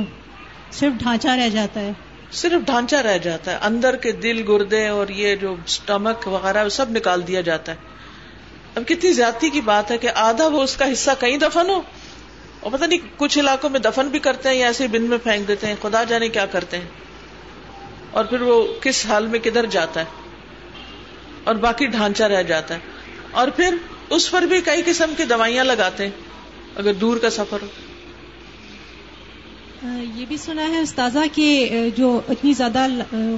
[0.72, 1.90] صرف ڈھانچہ رہ جاتا ہے۔
[2.32, 6.90] صرف ڈھانچہ رہ جاتا ہے۔ اندر کے دل گردے اور یہ جو اسٹمک وغیرہ سب
[6.90, 7.76] نکال دیا جاتا ہے۔
[8.74, 11.82] اب کتنی زیادتی کی بات ہے کہ آدھا وہ اس کا حصہ کہیں دفن ہو۔
[12.60, 15.48] اور پتہ نہیں کچھ علاقوں میں دفن بھی کرتے ہیں یا ایسے بن میں پھینک
[15.48, 16.84] دیتے ہیں، خدا جانے کیا کرتے ہیں۔
[18.10, 20.04] اور پھر وہ کس حال میں کدھر جاتا ہے۔
[21.44, 22.78] اور باقی ڈھانچہ رہ جاتا ہے۔
[23.30, 23.76] اور پھر
[24.10, 26.10] اس پر بھی کئی قسم کی دوائیاں لگاتے ہیں،
[26.74, 27.66] اگر دور کا سفر ہو۔
[30.14, 32.86] یہ بھی سنا ہے استاذہ کہ جو اتنی زیادہ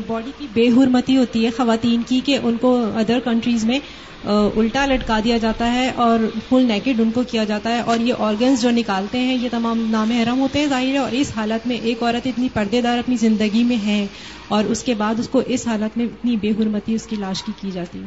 [0.06, 3.78] باڈی کی بے حرمتی ہوتی ہے خواتین کی کہ ان کو ادر کنٹریز میں
[4.24, 8.14] الٹا لٹکا دیا جاتا ہے اور فل نیکڈ ان کو کیا جاتا ہے اور یہ
[8.18, 11.66] آرگنز جو نکالتے ہیں، یہ تمام نام حرم ہوتے ہیں ظاہر ہے، اور اس حالت
[11.66, 14.06] میں ایک عورت اتنی پردے دار اپنی زندگی میں ہے
[14.48, 17.42] اور اس کے بعد اس کو اس حالت میں اتنی بے حرمتی اس کی لاش
[17.42, 18.06] کی کی جاتی ہے۔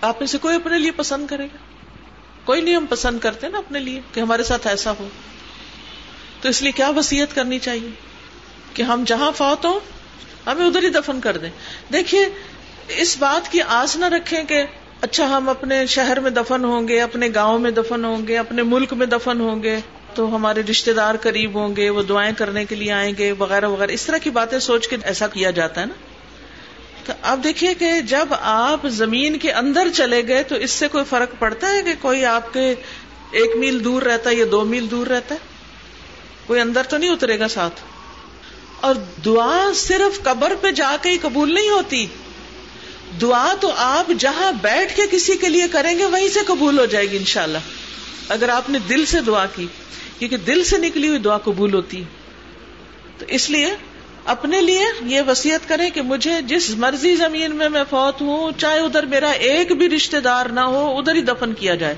[0.00, 1.56] آپ میں سے کوئی اپنے لیے پسند کرے گا؟
[2.44, 5.08] کوئی نہیں، ہم پسند کرتے نا اپنے لیے کہ ہمارے ساتھ ایسا ہو۔
[6.40, 7.90] تو اس لیے کیا وسیعت کرنی چاہیے؟
[8.74, 9.80] کہ ہم جہاں فوت ہوں،
[10.46, 11.50] ہمیں ادھر ہی دفن کر دیں۔
[11.92, 12.28] دیکھیے
[12.88, 14.62] اس بات کی آس نہ رکھیں کہ
[15.00, 18.62] اچھا ہم اپنے شہر میں دفن ہوں گے، اپنے گاؤں میں دفن ہوں گے، اپنے
[18.62, 19.80] ملک میں دفن ہوں گے،
[20.14, 23.68] تو ہمارے رشتے دار قریب ہوں گے، وہ دعائیں کرنے کے لیے آئیں گے، وغیرہ
[23.68, 25.94] وغیرہ۔ اس طرح کی باتیں سوچ کے ایسا کیا جاتا ہے نا؟
[27.04, 31.04] تو آپ دیکھیے کہ جب آپ زمین کے اندر چلے گئے تو اس سے کوئی
[31.04, 32.74] فرق پڑتا ہے کہ کوئی آپ کے
[33.30, 35.40] ایک میل دور رہتا ہے یا دو میل دور رہتا ہے؟
[36.46, 37.80] کوئی اندر تو نہیں اترے گا ساتھ؟
[38.80, 42.06] اور دعا صرف قبر پہ جا کے ہی قبول نہیں ہوتی۔
[43.20, 46.86] دعا تو آپ جہاں بیٹھ کے کسی کے لیے کریں گے وہیں سے قبول ہو
[46.86, 47.58] جائے گی انشاءاللہ۔
[48.28, 49.66] اگر آپ نے دل سے دعا کی،
[50.18, 52.04] کیونکہ دل سے نکلی ہوئی دعا قبول ہوتی۔
[53.18, 53.74] تو اس لیے
[54.24, 58.78] اپنے لیے یہ وسیعت کریں کہ مجھے جس مرضی زمین میں میں فوت ہوں، چاہے
[58.78, 61.94] ادھر میرا ایک بھی رشتے دار نہ ہو، ادھر ہی دفن کیا جائے۔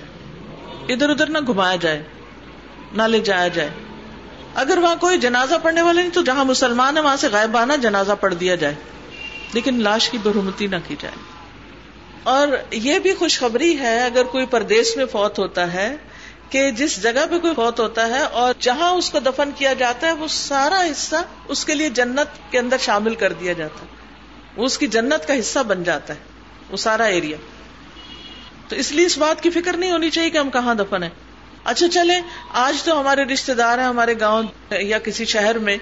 [0.88, 2.02] ادھر ادھر نہ گھمایا جائے،
[2.92, 3.70] نہ لے جایا جائے۔
[4.54, 8.12] اگر وہاں کوئی جنازہ پڑھنے والا نہیں، تو جہاں مسلمان ہے وہاں سے غائبانہ جنازہ
[8.20, 8.74] پڑھ دیا جائے۔
[9.52, 11.14] لیکن لاش کی برہمتی نہ کی جائے۔
[12.22, 15.96] اور یہ بھی خوشخبری ہے اگر کوئی پردیش میں فوت ہوتا ہے
[16.50, 20.06] کہ جس جگہ پہ کوئی فوت ہوتا ہے اور جہاں اس کو دفن کیا جاتا
[20.06, 21.16] ہے، وہ سارا حصہ
[21.48, 23.86] اس کے لیے جنت کے اندر شامل کر دیا جاتا ہے۔
[24.56, 26.18] وہ اس کی جنت کا حصہ بن جاتا ہے،
[26.70, 27.36] وہ سارا ایریا
[28.68, 31.10] تو اس لیے اس بات کی فکر نہیں ہونی چاہیے کہ ہم کہاں دفن ہیں۔
[31.64, 32.14] اچھا چلے
[32.48, 35.76] آج تو ہمارے رشتے دار ہیں، ہمارے گاؤں یا کسی شہر میں۔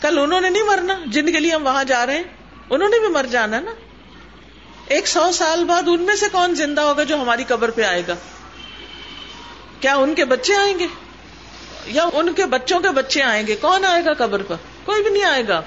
[0.00, 2.22] کل انہوں نے نہیں مرنا، جن کے لیے ہم وہاں جا رہے ہیں۔
[2.70, 3.70] انہوں نے بھی مر جانا نا۔
[4.86, 8.02] ایک سو سال بعد ان میں سے کون زندہ ہوگا جو ہماری قبر پہ آئے
[8.08, 8.14] گا؟
[9.80, 10.86] کیا ان کے بچے آئیں گے؟
[11.86, 15.10] یا ان کے بچوں کے بچے آئیں گے؟ کون آئے گا قبر پر؟ کوئی بھی
[15.10, 15.60] نہیں آئے گا۔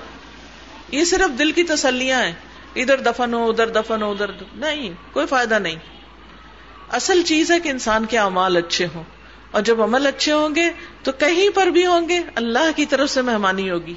[0.91, 2.33] یہ صرف دل کی تسلیاں ہیں۔
[2.75, 5.75] ادھر دفن ہو، ادھر دفن ہو، ادھر نہیں، کوئی فائدہ نہیں۔
[6.89, 9.03] اصل چیز ہے کہ انسان کے امال اچھے ہوں۔
[9.51, 10.69] اور جب عمل اچھے ہوں گے
[11.03, 13.93] تو کہیں پر بھی ہوں گے۔ اللہ کی طرف سے مہمانی ہوگی۔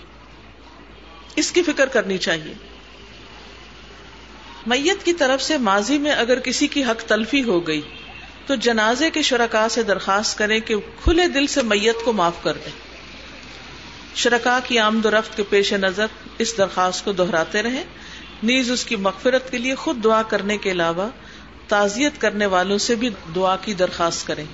[1.37, 2.72] اس کی فکر کرنی چاہیے۔
[4.67, 7.81] میت کی طرف سے ماضی میں اگر کسی کی حق تلفی ہو گئی
[8.47, 12.53] تو جنازے کے شرکا سے درخواست کریں کہ کھلے دل سے میت کو معاف کر
[12.53, 12.73] دیں۔
[14.15, 16.07] شرکا کی آمد و رفت کے پیش نظر
[16.39, 17.85] اس درخواست کو دہراتے رہیں۔
[18.43, 21.09] نیز اس کی مغفرت کے لیے خود دعا کرنے کے علاوہ
[21.69, 24.45] تعزیت کرنے والوں سے بھی دعا کی درخواست کریں۔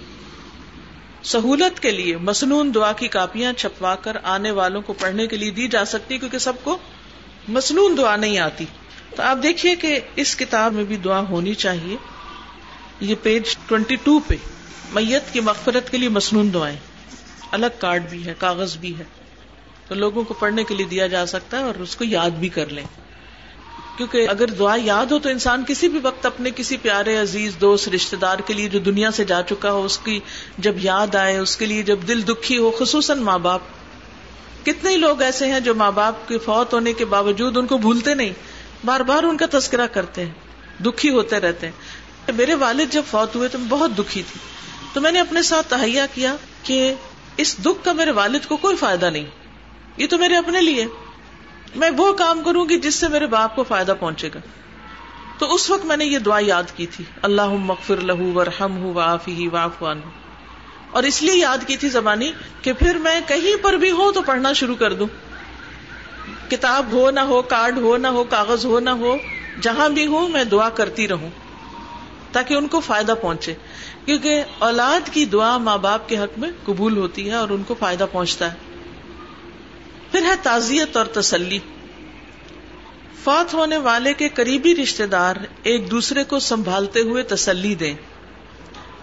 [1.23, 5.51] سہولت کے لیے مصنون دعا کی کاپیاں چھپوا کر آنے والوں کو پڑھنے کے لیے
[5.51, 6.79] دی جا سکتی کیونکہ سب کو
[7.49, 8.65] مصنون دعا نہیں آتی۔
[9.17, 11.97] تو آپ دیکھیے کہ اس کتاب میں بھی دعا ہونی چاہیے۔
[13.01, 14.35] یہ پیج ٹوینٹی ٹو پہ۔
[14.93, 16.77] میت کی مغفرت کے لیے مصنون دعائیں۔
[17.51, 19.05] الگ کارڈ بھی ہے، کاغذ بھی ہے۔
[19.89, 22.49] تو لوگوں کو پڑھنے کے لیے دیا جا سکتا ہے اور اس کو یاد بھی
[22.49, 22.85] کر لیں۔
[23.97, 27.89] کیونکہ اگر دعا یاد ہو تو انسان کسی بھی وقت اپنے کسی پیارے، عزیز، دوست
[27.89, 30.21] رشتے دار کے لیے جو دنیا سے جا چکا ہو، اس کی
[30.59, 33.61] جب یاد آئے، اس کے لیے جب دل دکھی ہو، خصوصاً ماں باپ۔
[34.63, 37.79] کتنے ہی لوگ ایسے ہیں جو ماں باپ کے فوت ہونے کے باوجود ان کو
[37.79, 38.33] بھولتے نہیں۔
[38.85, 40.33] بار بار ان کا تذکرہ کرتے ہیں،
[40.83, 41.73] دکھی ہوتے رہتے ہیں۔
[42.35, 44.41] میرے والد جب فوت ہوئے تو میں بہت دکھی تھی۔
[44.93, 46.95] تو میں نے اپنے ساتھ تہیا کیا کہ
[47.37, 49.25] اس دکھ کا میرے والد کو کوئی فائدہ نہیں۔
[49.97, 50.87] یہ تو میرے اپنے لیے۔
[51.77, 54.39] میں وہ کام کروں گی جس سے میرے باپ کو فائدہ پہنچے گا۔
[55.39, 58.95] تو اس وقت میں نے یہ دعا یاد کی تھی۔ اللہ مغفر لہو ورحم ہوں
[58.95, 60.01] وافی وافوان
[60.91, 64.23] اور اس لیے یاد کی تھی زبانی کہ پھر میں کہیں پر بھی ہوں تو
[64.23, 65.07] پڑھنا شروع کر دوں۔
[66.51, 69.17] کتاب ہو نہ ہو، کارڈ ہو نہ ہو، کاغذ ہو نہ ہو،
[69.61, 71.29] جہاں بھی ہوں میں دعا کرتی رہوں،
[72.33, 73.55] تاکہ ان کو فائدہ پہنچے۔
[74.05, 77.75] کیونکہ اولاد کی دعا ماں باپ کے حق میں قبول ہوتی ہے اور ان کو
[77.79, 78.57] فائدہ پہنچتا ہے۔
[80.13, 81.59] پھر ہے تعزیت اور تسلی۔
[83.25, 87.95] فوت ہونے والے کے قریبی رشتے دار ایک دوسرے کو سنبھالتے ہوئے تسلی دیں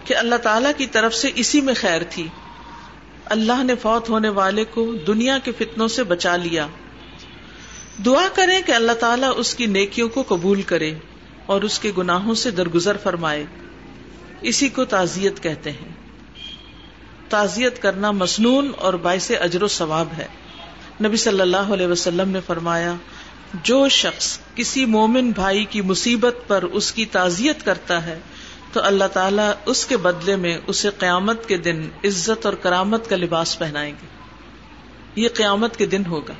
[0.04, 2.28] کہ اللہ تعالی کی طرف سے اسی میں خیر تھی۔
[3.24, 6.66] اللہ نے فوت ہونے والے کو دنیا کے فتنوں سے بچا لیا۔
[8.04, 10.94] دعا کریں کہ اللہ تعالیٰ اس کی نیکیوں کو قبول کرے
[11.46, 13.44] اور اس کے گناہوں سے درگزر فرمائے۔
[14.40, 15.88] اسی کو تعزیت کہتے ہیں۔
[17.28, 20.26] تعزیت کرنا مصنون اور باعث اجر و ثواب ہے۔
[21.04, 22.94] نبی صلی اللہ علیہ وسلم نے فرمایا،
[23.62, 28.18] جو شخص کسی مومن بھائی کی مصیبت پر اس کی تعزیت کرتا ہے،
[28.72, 33.16] تو اللہ تعالیٰ اس کے بدلے میں اسے قیامت کے دن عزت اور کرامت کا
[33.16, 34.06] لباس پہنائیں گے۔
[35.20, 36.34] یہ قیامت کے دن ہوگا۔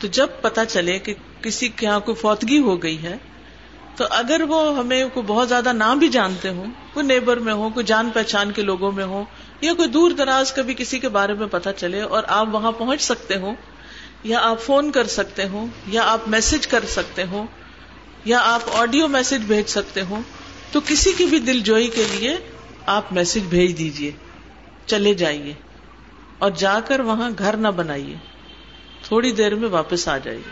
[0.00, 3.16] تو جب پتا چلے کہ کسی کے یہاں کوئی فوتگی ہو گئی ہے،
[3.96, 7.68] تو اگر وہ ہمیں کوئی بہت زیادہ نہ بھی جانتے ہوں، کوئی نیبر میں ہو
[7.74, 9.24] کوئی جان پہچان کے لوگوں میں ہو
[9.60, 13.02] یا کوئی دور دراز کبھی کسی کے بارے میں پتا چلے اور آپ وہاں پہنچ
[13.02, 13.52] سکتے ہو
[14.24, 17.44] یا آپ فون کر سکتے ہو یا آپ میسج کر سکتے ہو
[18.24, 20.20] یا آپ آڈیو میسج بھیج سکتے ہو
[20.72, 22.36] تو کسی کی بھی دل جوئی کے لیے
[22.86, 24.10] آپ میسج بھیج دیجیے
[24.86, 25.52] چلے جائیے
[26.38, 28.16] اور جا کر وہاں گھر نہ بنائیے۔
[29.10, 30.42] تھوڑی دیر میں واپس آ جائیے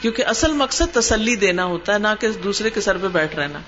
[0.00, 3.58] کیونکہ اصل مقصد تسلی دینا ہوتا ہے، نہ کہ دوسرے کے سر پہ بیٹھ رہنا۔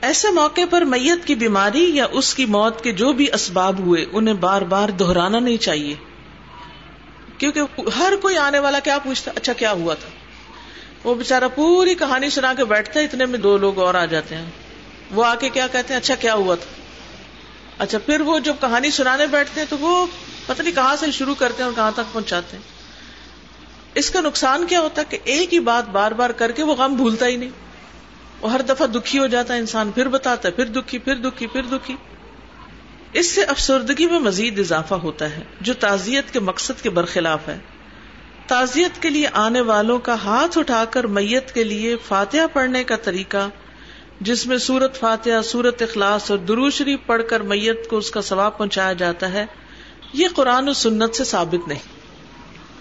[0.00, 4.04] ایسے موقع پر میت کی بیماری یا اس کی موت کے جو بھی اسباب ہوئے،
[4.12, 5.94] انہیں بار بار دہرانا نہیں چاہیے۔
[7.38, 7.60] کیونکہ
[7.98, 10.08] ہر کوئی آنے والا کیا پوچھتا اچھا کیا ہوا تھا؟
[11.08, 14.34] وہ بےچارا پوری کہانی سنا کے بیٹھتا ہے، اتنے میں دو لوگ اور آ جاتے
[14.34, 14.46] ہیں۔
[15.10, 16.82] وہ آ کے کیا کہتے ہیں اچھا کیا ہوا تھا؟
[17.78, 20.06] اچھا پھر وہ جب کہانی سنانے بیٹھتے ہیں تو وہ
[20.46, 22.64] پتہ نہیں کہاں سے شروع کرتے ہیں اور کہاں تک پہنچاتے ہیں۔
[23.94, 26.74] اس کا نقصان کیا ہوتا ہے کہ ایک ہی بات بار بار کر کے وہ
[26.74, 27.50] غم بھولتا ہی نہیں۔
[28.40, 31.46] وہ ہر دفعہ دکھی ہو جاتا ہے، انسان پھر بتاتا ہے، پھر دکھی پھر دکھی
[31.46, 31.96] پھر دکھی۔
[33.12, 37.58] اس سے افسردگی میں مزید اضافہ ہوتا ہے، جو تعزیت کے مقصد کے برخلاف ہے۔
[38.46, 42.96] تعزیت کے لیے آنے والوں کا ہاتھ اٹھا کر میت کے لیے فاتحہ پڑھنے کا
[42.96, 43.48] طریقہ،
[44.20, 48.58] جس میں سورت فاتحہ، سورت اخلاص اور دروشری پڑھ کر میت کو اس کا ثواب
[48.58, 49.46] پہنچایا جاتا ہے۔
[50.14, 51.80] یہ قرآن و سنت سے ثابت نہیں۔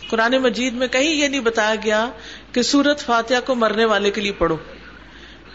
[0.10, 2.10] قرآن مجید میں کہیں یہ نہیں بتایا گیا
[2.52, 4.58] کہ سورت فاتحہ کو مرنے والے کے لیے پڑھو۔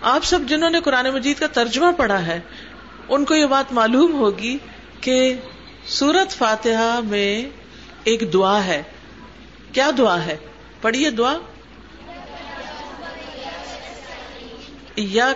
[0.00, 2.40] آپ سب جنہوں نے قرآن مجید کا ترجمہ پڑھا ہے،
[3.08, 4.58] ان کو یہ بات معلوم ہوگی
[5.00, 5.34] کہ
[5.86, 7.50] سورت فاتحہ میں
[8.04, 8.82] ایک دعا ہے۔
[9.72, 10.36] کیا دعا ہے؟
[10.80, 11.36] پڑھیے دعا۔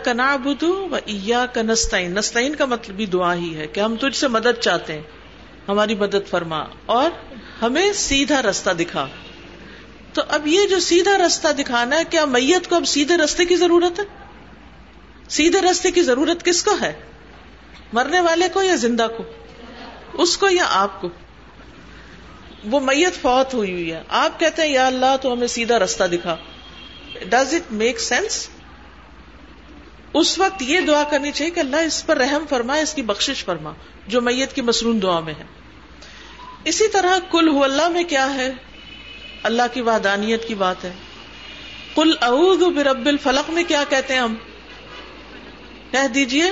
[0.05, 3.81] کا نا بدو و ایا کا نستعین۔ نستعین کا مطلب بھی دعا ہی ہے کہ
[3.81, 5.03] ہم تجھ سے مدد چاہتے ہیں۔
[5.69, 7.11] ہماری مدد فرما اور
[7.63, 9.07] ہمیں سیدھا رستہ دکھا۔
[10.13, 13.57] تو اب یہ جو سیدھا رستہ دکھانا ہے، کیا میت کو اب سیدھے رستے کی
[13.57, 14.05] ضرورت ہے؟
[15.29, 16.93] سیدھے رستے کی ضرورت کس کو ہے؟
[17.93, 19.25] مرنے والے کو یا زندہ کو؟
[20.13, 21.09] اس کو یا آپ کو؟
[22.65, 26.05] وہ میت فوت ہوئی ہوئی ہے۔ آپ کہتے ہیں، یا اللہ تو ہمیں سیدھا رستہ
[26.05, 26.37] دکھا۔
[27.29, 28.49] ڈز اٹ میک سینس
[30.15, 33.45] اس وقت یہ دعا کرنی چاہیے کہ اللہ اس پر رحم فرما اس کی بخش
[33.45, 33.73] فرما،
[34.07, 35.45] جو میت کی مصنون دعا میں ہے۔
[36.65, 38.53] اسی طرح کل ہو اللہ میں کیا ہے؟
[39.43, 40.93] اللہ کی وحدانیت کی بات ہے۔
[41.95, 44.35] کل اعوذ برب الفلق میں کیا کہتے ہیں ہم؟
[45.91, 46.45] کہہ دیجیے،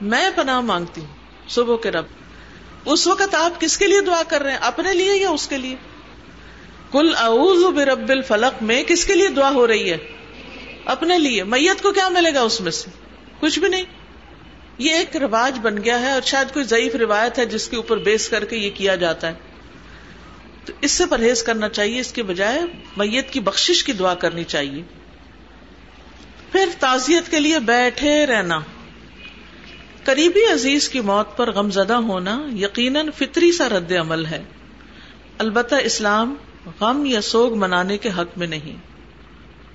[0.00, 1.08] میں پناہ مانگتی ہوں
[1.48, 2.04] صبح کے رب۔
[2.84, 5.56] اس وقت آپ کس کے لیے دعا کر رہے ہیں؟ اپنے لیے یا اس کے
[5.56, 5.76] لیے؟
[6.92, 9.96] کل اعوذ برب الفلق میں کس کے لیے دعا ہو رہی ہے؟
[10.84, 12.90] اپنے لیے، میت کو کیا ملے گا اس میں سے؟
[13.40, 13.84] کچھ بھی نہیں۔
[14.78, 17.96] یہ ایک رواج بن گیا ہے اور شاید کوئی ضعیف روایت ہے جس کے اوپر
[17.96, 19.34] بیس کر کے یہ کیا جاتا ہے۔
[20.64, 22.60] تو اس سے پرہیز کرنا چاہیے، اس کے بجائے
[22.96, 24.82] میت کی بخشش کی دعا کرنی چاہیے۔
[26.52, 28.60] پھر تعزیت کے لیے بیٹھے رہنا۔
[30.04, 34.42] قریبی عزیز کی موت پر غم زدہ ہونا یقیناً فطری سا رد عمل ہے۔
[35.38, 36.34] البتہ اسلام
[36.80, 38.89] غم یا سوگ منانے کے حق میں نہیں۔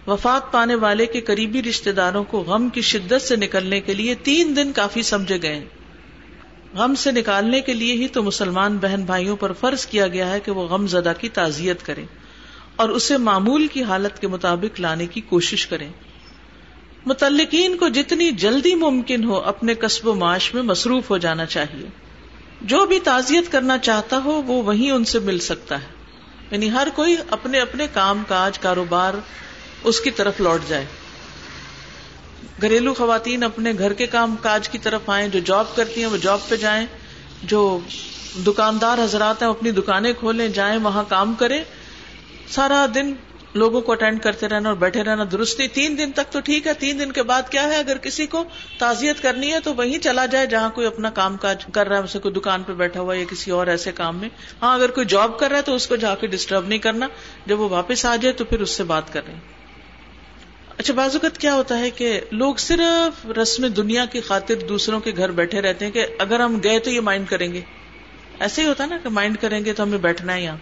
[0.08, 4.16] وفات پانے والے کے قریبی رشتے داروں کو غم کی شدت سے نکلنے کے لیے
[4.16, 5.66] تین دن کافی سمجھے گئے۔
[6.74, 10.40] غم سے نکالنے کے لیے ہی تو مسلمان بہن بھائیوں پر فرض کیا گیا ہے
[10.40, 12.06] کہ وہ غم زدہ کی تعزیت کریں
[12.76, 15.90] اور اسے معمول کی حالت کے مطابق لانے کی کوشش کریں۔
[17.06, 21.88] متعلقین کو جتنی جلدی ممکن ہو اپنے قصب و معاش میں مصروف ہو جانا چاہیے۔
[22.62, 25.88] جو بھی تعزیت کرنا چاہتا ہو وہ وہیں ان سے مل سکتا ہے۔
[26.52, 29.14] یعنی ہر کوئی اپنے اپنے کام کاج، کاروبار
[29.86, 30.86] اس کی طرف لوٹ جائے۔
[32.62, 36.18] گھریلو خواتین اپنے گھر کے کام کاج کی طرف آئیں، جو جاب کرتی ہیں وہ
[36.18, 36.86] جاب پہ جائیں،
[37.44, 37.80] جو
[38.48, 41.64] دکاندار حضرات ہیں اپنی دکانیں کھولیں، جائیں، وہاں کام کریں۔
[42.50, 43.14] سارا دن
[43.54, 46.68] لوگوں کو اٹینڈ کرتے رہنا اور بیٹھے رہنا درست نہیں۔ تین دن تک تو ٹھیک
[46.68, 48.44] ہے، تین دن کے بعد کیا ہے؟ اگر کسی کو
[48.80, 52.04] تعزیت کرنی ہے تو وہیں چلا جائے، جہاں کوئی اپنا کام کاج کر رہا ہے،
[52.04, 54.30] اسے کوئی دکان پہ بیٹھا ہوا یا کسی اور ایسے کام میں۔
[54.62, 57.08] ہاں اگر کوئی جاب کر رہا ہے تو اس کو جا کے ڈسٹرب نہیں کرنا۔
[57.46, 59.55] جب وہ واپس آ جائے تو پھر اس سے بات کر رہے ہیں
[60.78, 65.12] اچھا بعض اوقات کیا ہوتا ہے کہ لوگ صرف رسم دنیا کی خاطر دوسروں کے
[65.18, 67.62] گھر بیٹھے رہتے ہیں کہ اگر ہم گئے تو یہ مائنڈ کریں گے۔
[68.40, 70.58] ایسے ہی ہوتا ہے نا کہ مائنڈ کریں گے تو ہمیں بیٹھنا ہے یہاں۔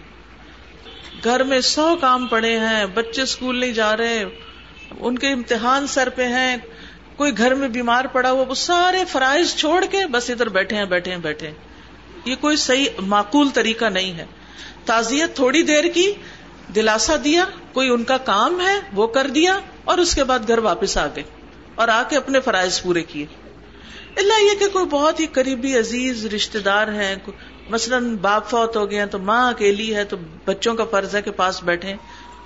[1.24, 4.24] گھر میں سو کام پڑے ہیں، بچے اسکول نہیں جا رہے،
[5.00, 6.56] ان کے امتحان سر پہ ہیں،
[7.16, 10.84] کوئی گھر میں بیمار پڑا ہوا، وہ سارے فرائض چھوڑ کے بس ادھر بیٹھے ہیں
[10.84, 11.54] بیٹھے ہیں بیٹھے ہیں۔
[12.24, 14.26] یہ کوئی صحیح معقول طریقہ نہیں ہے۔
[14.84, 16.12] تعزیت تھوڑی دیر کی،
[16.74, 20.58] دلاسا دیا، کوئی ان کا کام ہے، وہ کر دیا اور اس کے بعد گھر
[20.58, 21.22] واپس آ گئے
[21.74, 23.26] اور آ کے اپنے فرائض پورے کیے۔
[24.16, 27.16] اللہ یہ کہ کوئی بہت ہی قریبی عزیز رشتے دار ہیں
[27.68, 31.30] مثلاً باپ فوت ہو گیا تو ماں اکیلی ہے تو بچوں کا فرض ہے کہ
[31.30, 31.94] پاس بیٹھے۔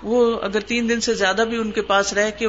[0.02, 2.46] وہ اگر تین دن سے زیادہ بھی ان کے پاس رہ کے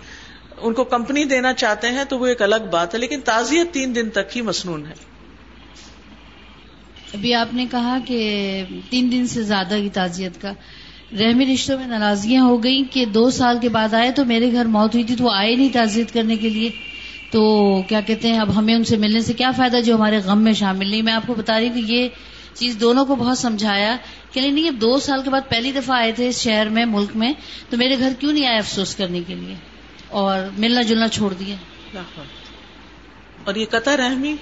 [0.58, 3.96] ان کو کمپنی دینا چاہتے ہیں تو وہ ایک الگ بات ہے، لیکن تعزیت تین
[3.96, 4.94] دن تک ہی مصنون ہے۔
[7.14, 8.20] ابھی آپ نے کہا کہ
[8.90, 10.54] تین دن سے زیادہ کی تعزیت کا۔
[11.14, 14.66] رحمی رشتوں میں ناراضگیاں ہو گئی کہ دو سال کے بعد آئے تو میرے گھر
[14.66, 16.70] موت ہوئی تھی تو وہ آئے نہیں تعزیت کرنے کے لیے۔
[17.32, 20.42] تو کیا کہتے ہیں، اب ہمیں ان سے ملنے سے کیا فائدہ جو ہمارے غم
[20.42, 22.08] میں شامل نہیں۔ میں آپ کو بتا رہی ہوں کہ یہ
[22.54, 23.96] چیز دونوں کو بہت سمجھایا
[24.32, 27.16] کہ نہیں یہ دو سال کے بعد پہلی دفعہ آئے تھے اس شہر میں، ملک
[27.16, 27.34] میں۔
[27.70, 29.56] تو میرے گھر کیوں نہیں آئے افسوس کرنے کے لیے؟
[30.08, 31.56] اور ملنا جلنا چھوڑ دیا
[33.44, 34.36] اور یہ قطع رحمی،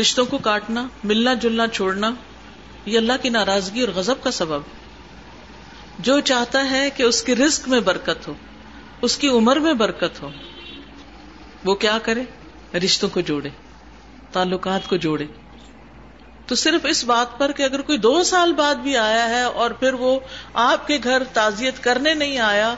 [0.00, 2.10] رشتوں کو کاٹنا، ملنا جلنا چھوڑنا،
[2.86, 4.83] یہ اللہ کی ناراضگی اور غضب کا سبب۔
[5.98, 8.34] جو چاہتا ہے کہ اس کے رزق میں برکت ہو،
[9.02, 10.30] اس کی عمر میں برکت ہو،
[11.64, 12.22] وہ کیا کرے؟
[12.78, 13.48] رشتوں کو جوڑے،
[14.32, 15.26] تعلقات کو جوڑے۔
[16.46, 19.70] تو صرف اس بات پر کہ اگر کوئی دو سال بعد بھی آیا ہے اور
[19.70, 20.20] پھر وہ
[20.54, 22.74] آپ کے گھر تعزیت کرنے نہیں آیا،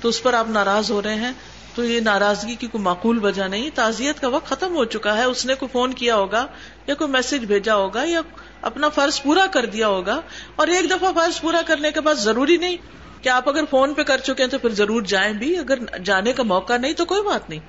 [0.00, 1.32] تو اس پر آپ ناراض ہو رہے ہیں۔
[1.74, 5.24] تو یہ ناراضگی کی کوئی معقول وجہ نہیں، تعزیت کا وقت ختم ہو چکا ہے،
[5.24, 6.46] اس نے کوئی فون کیا ہوگا،
[6.86, 8.20] یا کوئی میسج بھیجا ہوگا، یا
[8.62, 10.20] اپنا فرض پورا کر دیا ہوگا،
[10.56, 12.76] اور ایک دفعہ فرض پورا کرنے کے بعد ضروری نہیں
[13.22, 16.32] کہ آپ اگر فون پہ کر چکے ہیں تو پھر ضرور جائیں بھی، اگر جانے
[16.32, 17.60] کا موقع نہیں تو کوئی بات نہیں۔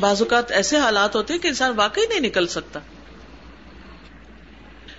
[0.00, 2.80] بعض اوقات ایسے حالات ہوتے ہیں کہ انسان واقعی نہیں نکل سکتا۔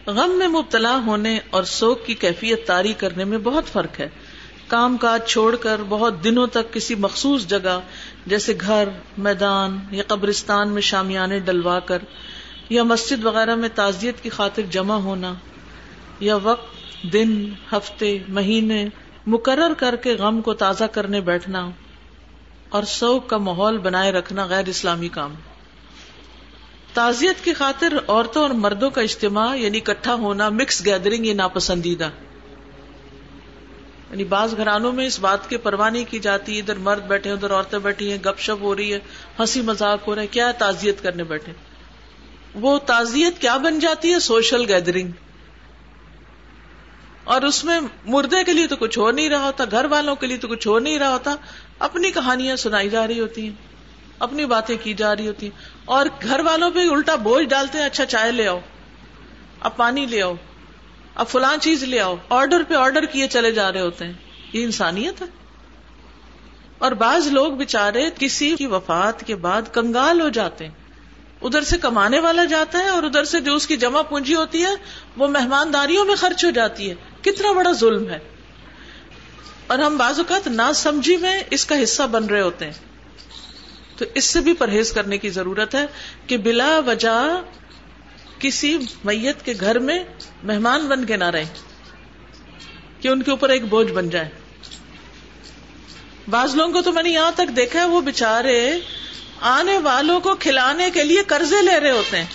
[0.07, 4.09] غم میں مبتلا ہونے اور سوک کی کیفیت تاری کرنے میں بہت فرق ہے۔
[4.69, 7.79] کام کاج چھوڑ کر بہت دنوں تک کسی مخصوص جگہ،
[8.25, 11.97] جیسے گھر، میدان یا قبرستان میں شامیانے ڈلوا کر
[12.69, 15.33] یا مسجد وغیرہ میں تعزیت کی خاطر جمع ہونا
[16.19, 16.67] یا وقت،
[17.13, 18.87] دن، ہفتے، مہینے
[19.27, 21.69] مقرر کر کے غم کو تازہ کرنے بیٹھنا
[22.69, 25.33] اور سوگ کا ماحول بنائے رکھنا غیر اسلامی کام۔
[26.93, 32.09] تعزیت کی خاطر عورتوں اور مردوں کا اجتماع یعنی اکٹھا ہونا مکس گیدرنگ یہ ناپسندیدہ۔
[34.09, 37.51] یعنی بعض گھرانوں میں اس بات کی پرواہ نہیں کی جاتی، ادھر مرد بیٹھے ادھر
[37.51, 38.99] عورتیں بیٹھی ہیں، گپ شپ ہو رہی ہے،
[39.39, 41.53] ہنسی مذاق ہو رہا ہے، کیا تعزیت کرنے بیٹھے؟
[42.55, 45.11] وہ تعزیت کیا بن جاتی ہے؟ سوشل گیدرنگ
[47.25, 50.27] اور اس میں مردے کے لیے تو کچھ ہو نہیں رہا ہوتا، گھر والوں کے
[50.27, 51.35] لیے تو کچھ ہو نہیں رہا ہوتا،
[51.79, 53.53] اپنی کہانیاں سنائی جا رہی ہوتی ہیں،
[54.19, 57.85] اپنی باتیں کی جا رہی ہوتی ہیں، اور گھر والوں پہ الٹا بوجھ ڈالتے ہیں
[57.85, 58.59] اچھا چائے لے آؤ،
[59.59, 60.33] اب پانی لے آؤ۔
[61.19, 64.13] اب فلاں چیز لے آؤ۔ آرڈر پہ آرڈر کیے چلے جا رہے ہوتے ہیں۔
[64.53, 65.27] یہ انسانیت ہے۔
[66.77, 70.71] اور بعض لوگ بےچارے کسی کی وفات کے بعد کنگال ہو جاتے ہیں۔
[71.41, 74.63] ادھر سے کمانے والا جاتا ہے اور ادھر سے جو اس کی جمع پونجی ہوتی
[74.63, 74.69] ہے،
[75.17, 78.19] وہ مہمانداریوں میں خرچ ہو جاتی ہے۔ کتنا بڑا ظلم ہے۔
[79.67, 82.73] اور ہم بعض اوقات نہ سمجھی میں اس کا حصہ بن رہے ہوتے ہیں۔
[83.97, 85.85] تو اس سے بھی پرہیز کرنے کی ضرورت ہے
[86.27, 87.41] کہ بلا وجہ
[88.39, 90.03] کسی میت کے گھر میں
[90.43, 91.45] مہمان بن کے نہ رہے،
[93.01, 94.29] کہ ان کے اوپر ایک بوجھ بن جائے۔
[96.29, 98.79] بعض لوگوں کو تو میں نے یہاں تک دیکھا ہے، وہ بےچارے
[99.41, 102.25] آنے والوں کو کھلانے کے لیے قرضے لے رہے ہوتے ہیں۔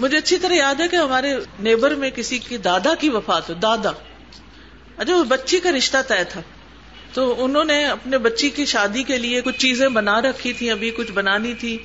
[0.00, 3.54] مجھے اچھی طرح یاد ہے کہ ہمارے نیبر میں کسی کی دادا کی وفات ہو،
[3.54, 3.90] دادا۔
[4.96, 6.40] اچھا وہ بچی کا رشتہ طے تھا۔
[7.12, 10.90] تو انہوں نے اپنے بچی کی شادی کے لیے کچھ چیزیں بنا رکھی تھی ابھی
[10.90, 11.78] کچھ بنانی تھی۔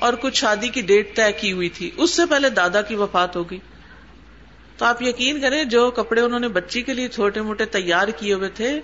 [0.00, 3.36] اور کچھ شادی کی ڈیٹ طے کی ہوئی تھی۔ اس سے پہلے دادا کی وفات
[3.36, 3.58] ہو گئی۔
[4.76, 8.34] تو آپ یقین کریں، جو کپڑے انہوں نے بچی کے لیے چھوٹے موٹے تیار کیے
[8.34, 8.80] ہوئے تھے،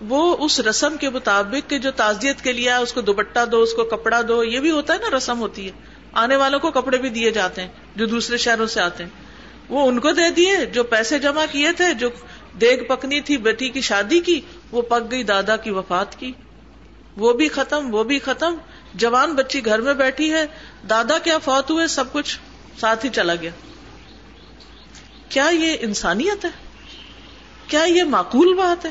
[0.00, 3.72] وہ اس رسم کے مطابق کہ جو تعزیت کے لیے اس کو دوپٹہ دو، اس
[3.72, 5.72] کو کپڑا دو، یہ بھی ہوتا ہے نا، رسم ہوتی ہے۔
[6.12, 9.10] آنے والوں کو کپڑے بھی دیے جاتے ہیں، جو دوسرے شہروں سے آتے ہیں۔
[9.68, 12.08] وہ ان کو دے دیے، جو پیسے جمع کیے تھے، جو
[12.60, 14.40] دیگ پکنی تھی، بیٹی کی شادی کی،
[14.70, 16.32] وہ پک گئی، دادا کی وفات کی۔
[17.16, 18.54] وہ بھی ختم، وہ بھی ختم۔
[18.94, 20.46] جوان بچی گھر میں بیٹھی ہے،
[20.90, 22.38] دادا کیا فوت ہوئے، سب کچھ
[22.80, 23.50] ساتھ ہی چلا گیا۔
[25.28, 26.50] کیا یہ انسانیت ہے؟
[27.66, 28.90] کیا یہ معقول بات ہے؟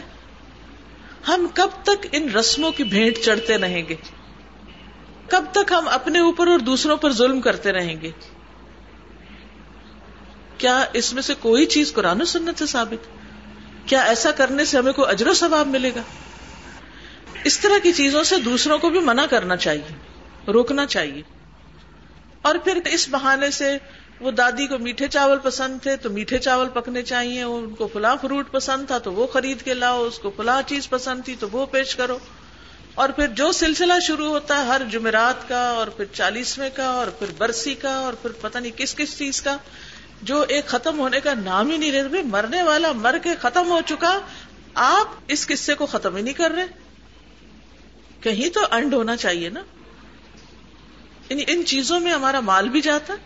[1.27, 3.95] ہم کب تک ان رسموں کی بھیٹ چڑھتے رہیں گے؟
[5.27, 8.11] کب تک ہم اپنے اوپر اور دوسروں پر ظلم کرتے رہیں گے؟
[10.57, 13.07] کیا اس میں سے کوئی چیز قرآن و سنت سے ثابت؟
[13.85, 16.01] کیا ایسا کرنے سے ہمیں کوئی اجر و ثواب ملے گا؟
[17.43, 19.95] اس طرح کی چیزوں سے دوسروں کو بھی منع کرنا چاہیے،
[20.51, 21.21] روکنا چاہیے۔
[22.41, 23.77] اور پھر اس بہانے سے
[24.19, 28.15] وہ دادی کو میٹھے چاول پسند تھے تو میٹھے چاول پکنے چاہیے ان کو فلاں
[28.21, 31.47] فروٹ پسند تھا تو وہ خرید کے لاؤ، اس کو فلاں چیز پسند تھی تو
[31.51, 32.17] وہ پیش کرو۔
[32.95, 37.07] اور پھر جو سلسلہ شروع ہوتا ہے ہر جمعرات کا اور پھر چالیسویں کا اور
[37.07, 39.57] پھر برسی کا اور پھر پتہ نہیں کس کس چیز کا،
[40.21, 43.79] جو ایک ختم ہونے کا نام ہی نہیں رہتا مرنے والا مر کے ختم ہو
[43.85, 44.19] چکا،
[44.73, 46.88] آپ اس قصے کو ختم ہی نہیں کر رہے۔
[48.21, 49.63] کہیں تو انڈ ہونا چاہیے نا۔
[51.29, 53.17] یعنی ان چیزوں میں ہمارا مال بھی جاتا ہے،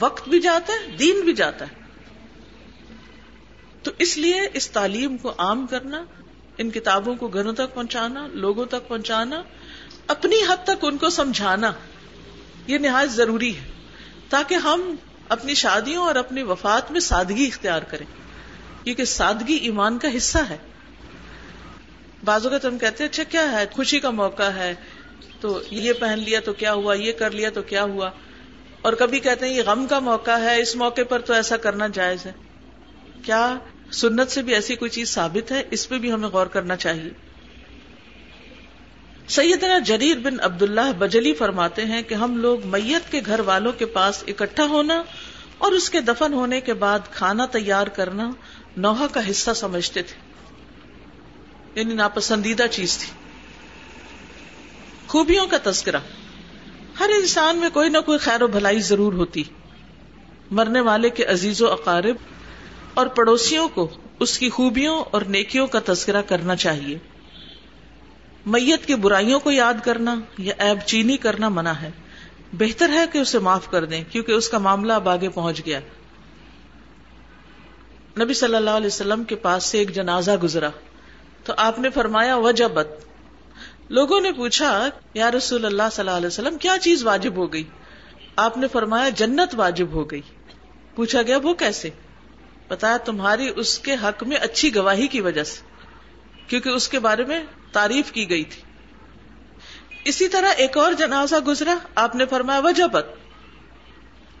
[0.00, 1.74] وقت بھی جاتا ہے، دین بھی جاتا ہے۔
[3.82, 6.04] تو اس لیے اس تعلیم کو عام کرنا،
[6.58, 9.42] ان کتابوں کو گھروں تک پہنچانا، لوگوں تک پہنچانا،
[10.06, 11.72] اپنی حد تک ان کو سمجھانا،
[12.66, 13.70] یہ نہایت ضروری ہے۔
[14.28, 14.96] تاکہ ہم
[15.28, 18.06] اپنی شادیوں اور اپنی وفات میں سادگی اختیار کریں۔
[18.84, 20.58] کیونکہ سادگی ایمان کا حصہ ہے۔
[22.24, 24.74] بازو کا ہم کہتے ہیں اچھا کیا ہے؟ خوشی کا موقع ہے۔
[25.40, 28.10] تو یہ پہن لیا تو کیا ہوا؟ یہ کر لیا تو کیا ہوا؟
[28.82, 31.86] اور کبھی کہتے ہیں، یہ غم کا موقع ہے، اس موقع پر تو ایسا کرنا
[31.86, 32.32] جائز ہے۔
[33.22, 33.58] کیا
[33.92, 37.10] سنت سے بھی ایسی کوئی چیز ثابت ہے؟ اس پہ بھی ہمیں غور کرنا چاہیے۔
[39.28, 43.72] سیدنا جریر بن عبد اللہ بجلی فرماتے ہیں کہ ہم لوگ میت کے گھر والوں
[43.72, 45.02] کے پاس اکٹھا ہونا
[45.58, 48.30] اور اس کے دفن ہونے کے بعد کھانا تیار کرنا
[48.76, 50.25] نوحہ کا حصہ سمجھتے تھے۔
[51.76, 53.10] یعنی ناپسندیدہ چیز تھی۔
[55.08, 55.98] خوبیوں کا تذکرہ۔
[57.00, 59.42] ہر انسان میں کوئی نہ کوئی خیر و بھلائی ضرور ہوتی۔
[60.50, 62.16] مرنے والے کے عزیز و اقارب
[62.94, 66.98] اور پڑوسیوں کو اس کی خوبیوں اور نیکیوں کا تذکرہ کرنا چاہیے۔
[68.46, 71.90] میت کی برائیوں کو یاد کرنا یا ایب چینی کرنا منع ہے۔
[72.52, 75.80] بہتر ہے کہ اسے معاف کر دیں کیونکہ اس کا معاملہ اب آگے پہنچ گیا۔
[78.20, 80.70] نبی صلی اللہ علیہ وسلم کے پاس سے ایک جنازہ گزرا۔
[81.46, 82.88] تو آپ نے فرمایا، وجبت.
[83.90, 87.64] لوگوں نے پوچھا، یا رسول اللہ صلی اللہ علیہ وسلم، کیا چیز واجب ہو گئی؟
[88.36, 90.20] آپ نے فرمایا، جنت واجب ہو گئی.
[90.94, 91.90] پوچھا گیا، وہ کیسے؟
[92.68, 95.60] بتایا، تمہاری اس کے حق میں اچھی گواہی کی وجہ سے.
[96.46, 97.42] کیونکہ اس کے بارے میں
[97.72, 98.62] تعریف کی گئی تھی.
[100.04, 103.06] اسی طرح ایک اور جنازہ گزرا، آپ نے فرمایا وجہ بت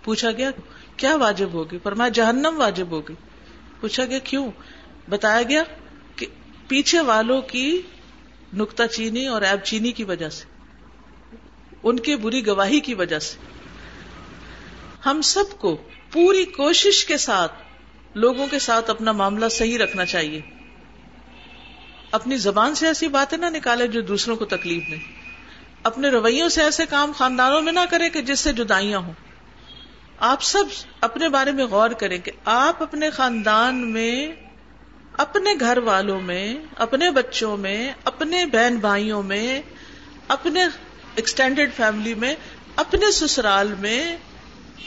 [0.04, 0.50] پوچھا گیا،
[0.96, 3.14] کیا واجب ہوگی فرمایا، جہنم واجب ہوگی
[3.80, 4.50] پوچھا گیا، کیوں؟
[5.08, 5.62] بتایا گیا
[6.68, 7.82] پیچھے والوں کی
[8.54, 10.44] نکتا چینی اور ایب چینی کی وجہ سے،
[11.82, 13.36] ان کی بری گواہی کی وجہ سے۔
[15.06, 15.76] ہم سب کو
[16.12, 17.52] پوری کوشش کے ساتھ
[18.14, 20.40] لوگوں کے ساتھ اپنا معاملہ صحیح رکھنا چاہیے۔
[22.10, 24.98] اپنی زبان سے ایسی باتیں نہ نکالے جو دوسروں کو تکلیف دیں۔
[25.82, 29.12] اپنے رویوں سے ایسے کام خاندانوں میں نہ کرے کہ جس سے جدائیاں ہوں۔
[30.18, 30.64] آپ سب
[31.00, 34.32] اپنے بارے میں غور کریں کہ آپ اپنے خاندان میں
[35.16, 39.62] اپنے گھر والوں میں، اپنے بچوں میں، اپنے بہن بھائیوں میں،
[40.28, 40.64] اپنے
[41.14, 42.34] ایکسٹینڈیڈ فیملی میں،
[42.76, 44.16] اپنے سسرال میں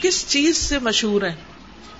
[0.00, 1.36] کس چیز سے مشہور ہیں؟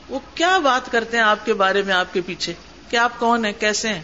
[0.09, 2.53] وہ کیا بات کرتے ہیں آپ کے بارے میں، آپ کے پیچھے؟
[2.91, 4.03] کہ آپ کون ہیں؟ کیسے ہیں؟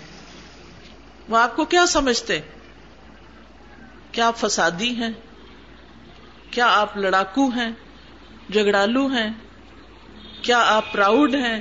[1.29, 2.41] وہ آپ کو کیا سمجھتے؟
[4.13, 5.11] کیا آپ فسادی ہیں؟
[6.51, 7.71] کیا آپ لڑاکو ہیں؟
[8.51, 9.31] جگڑالو ہیں؟
[10.43, 11.61] کیا آپ پراؤڈ ہیں؟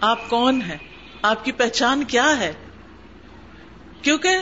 [0.00, 0.87] آپ کون ہیں؟
[1.22, 2.52] آپ کی پہچان کیا ہے؟
[4.02, 4.36] کیونکہ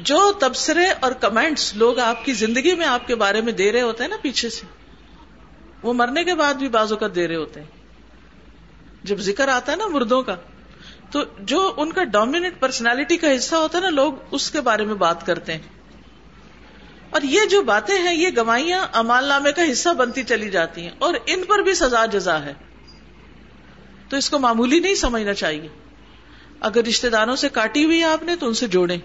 [0.00, 3.80] جو تبصرے اور کمنٹس لوگ آپ کی زندگی میں آپ کے بارے میں دے رہے
[3.80, 4.66] ہوتے ہیں نا پیچھے سے،
[5.82, 7.66] وہ مرنے کے بعد بھی بازو کا دے رہے ہوتے ہیں۔
[9.04, 10.36] جب ذکر آتا ہے نا مردوں کا،
[11.10, 14.84] تو جو ان کا ڈومیننٹ پرسنالٹی کا حصہ ہوتا ہے نا، لوگ اس کے بارے
[14.84, 15.62] میں بات کرتے ہیں۔
[17.10, 20.90] اور یہ جو باتیں ہیں، یہ گوائیاں امال نامے کا حصہ بنتی چلی جاتی ہیں
[20.98, 22.54] اور ان پر بھی سزا جزا ہے۔
[24.08, 25.68] تو اس کو معمولی نہیں سمجھنا چاہیے۔
[26.60, 28.98] اگر رشتے داروں سے کاٹی ہوئی آپ نے تو ان سے جوڑیں۔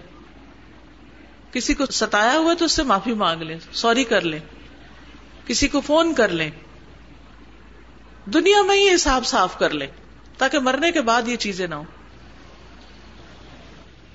[1.52, 4.38] کسی کو ستایا ہوا تو اس سے معافی مانگ لیں سوری کر لیں۔
[5.46, 6.50] کسی کو فون کر لیں۔
[8.26, 9.86] دنیا میں ہی حساب صاف کر لیں
[10.38, 11.84] تاکہ مرنے کے بعد یہ چیزیں نہ ہوں۔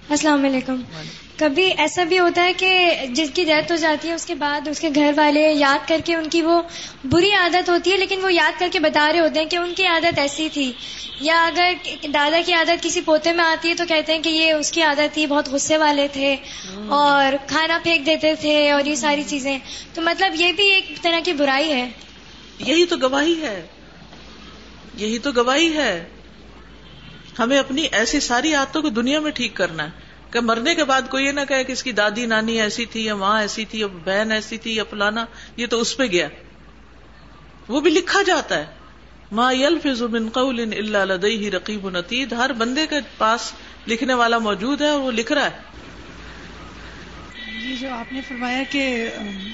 [0.09, 0.81] السلام علیکم۔
[1.39, 4.67] کبھی ایسا بھی ہوتا ہے کہ جس کی ڈیتھ ہو جاتی ہے، اس کے بعد
[4.67, 6.61] اس کے گھر والے یاد کر کے ان کی وہ
[7.03, 9.73] بری عادت ہوتی ہے، لیکن وہ یاد کر کے بتا رہے ہوتے ہیں کہ ان
[9.73, 10.71] کی عادت ایسی تھی۔
[11.21, 11.73] یا اگر
[12.13, 14.81] دادا کی عادت کسی پوتے میں آتی ہے تو کہتے ہیں کہ یہ اس کی
[14.81, 16.35] عادت تھی، بہت غصے والے تھے
[16.87, 19.59] اور کھانا پھینک دیتے تھے اور یہ ساری چیزیں۔
[19.93, 21.89] تو مطلب یہ بھی ایک طرح کی برائی ہے۔
[22.59, 23.67] یہی تو گواہی ہے۔
[24.95, 26.09] یہی تو گواہی ہے۔
[27.39, 31.01] ہمیں اپنی ایسی ساری عادتوں کو دنیا میں ٹھیک کرنا ہے۔ کہ مرنے کے بعد
[31.09, 33.79] کوئی یہ نہ کہے کہ اس کی دادی نانی ایسی تھی یا ماں ایسی تھی
[33.79, 35.25] یا بہن ایسی تھی یا پلانا
[35.57, 36.27] یہ تو اس پہ گیا۔
[37.67, 38.65] وہ بھی لکھا جاتا ہے۔
[39.31, 43.51] ما يلفظ من قول الا لديه رقیب نتید ہر بندے کے پاس
[43.87, 45.57] لکھنے والا موجود ہے اور وہ لکھ رہا ہے۔
[47.61, 49.09] یہ جو آپ نے فرمایا کہ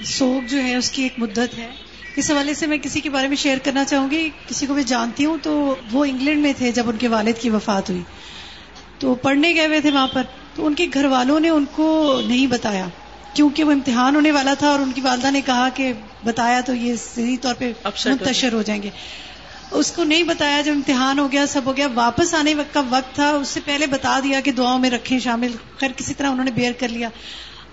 [0.06, 1.76] سوگ جو ہے، اس کی ایک مدت ہے۔
[2.16, 4.84] اس حوالے سے میں کسی کے بارے میں شیئر کرنا چاہوں گی۔ کسی کو میں
[4.84, 8.02] جانتی ہوں تو وہ انگلینڈ میں تھے جب ان کے والد کی وفات ہوئی۔
[9.00, 10.24] تو پڑھنے گئے ہوئے تھے وہاں پر۔
[10.56, 12.88] تو ان کے گھر والوں نے ان کو نہیں بتایا
[13.34, 15.94] کیونکہ وہ امتحان ہونے والا تھا اور ان کی والدہ نے کہا کہ
[16.24, 17.72] بتایا تو یہ صحیح طور پہ
[18.06, 18.90] منتشر ہو جائیں گے۔
[19.72, 23.16] اس کو نہیں بتایا جب امتحان ہو گیا سب ہو گیا واپس آنے کا وقت
[23.16, 26.46] تھا اس سے پہلے بتا دیا کہ دعاؤں میں رکھیں شامل خیر کسی طرح انہوں
[26.46, 27.10] نے بیئر کر لیا۔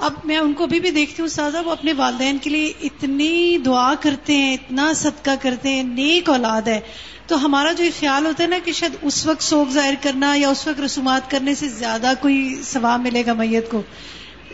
[0.02, 3.58] اب میں ان کو بھی بھی دیکھتی ہوں، سازا، وہ اپنے والدین کے لیے اتنی
[3.58, 6.80] دعا کرتے ہیں، اتنا صدقہ کرتے ہیں، نیک اولاد ہے۔
[7.26, 10.48] تو ہمارا جو خیال ہوتا ہے نا کہ شاید اس وقت سوگ ظاہر کرنا یا
[10.48, 13.82] اس وقت رسومات کرنے سے زیادہ کوئی ثواب ملے گا میت کو۔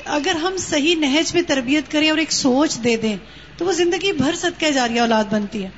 [0.04, 3.16] اگر ہم صحیح نہج میں تربیت کریں اور ایک سوچ دے دیں،
[3.56, 5.68] تو وہ زندگی بھر صدقہ جاریہ اولاد بنتی ہے۔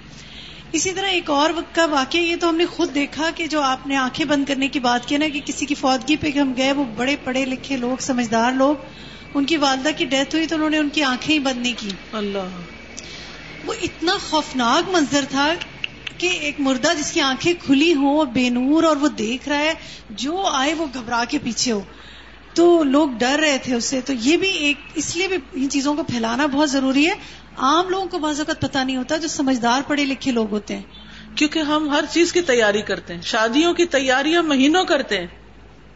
[0.72, 3.62] اسی طرح ایک اور وقت کا واقعہ، یہ تو ہم نے خود دیکھا کہ جو
[3.62, 6.52] آپ نے آنکھیں بند کرنے کی بات کی نا کہ کسی کی فوتگی پہ ہم
[6.56, 8.74] گئے، وہ بڑے پڑھے لکھے لوگ، سمجھدار لوگ۔
[9.35, 11.72] ان کی والدہ کی ڈیتھ ہوئی تو انہوں نے ان کی آنکھیں ہی بند نہیں
[11.76, 12.61] کی۔ اللہ۔
[13.64, 15.55] وہ اتنا خوفناک منظر تھا
[16.18, 19.74] کہ ایک مردہ جس کی آنکھیں کھلی ہوں بے نور اور وہ دیکھ رہا ہے
[20.11, 21.81] جو آئے وہ گھبرا کے پیچھے ہو۔
[22.55, 25.68] تو لوگ ڈر رہے تھے اس سے تو یہ بھی ایک اس لیے بھی ان
[25.70, 27.14] چیزوں کو پھیلانا بہت ضروری ہے۔
[27.57, 30.83] عام لوگوں کو بعض اوقات پتا نہیں ہوتا جو سمجھدار پڑھے لکھے لوگ ہوتے ہیں۔
[31.35, 35.26] کیونکہ ہم ہر چیز کی تیاری کرتے ہیں۔ شادیوں کی تیاریاں مہینوں کرتے ہیں۔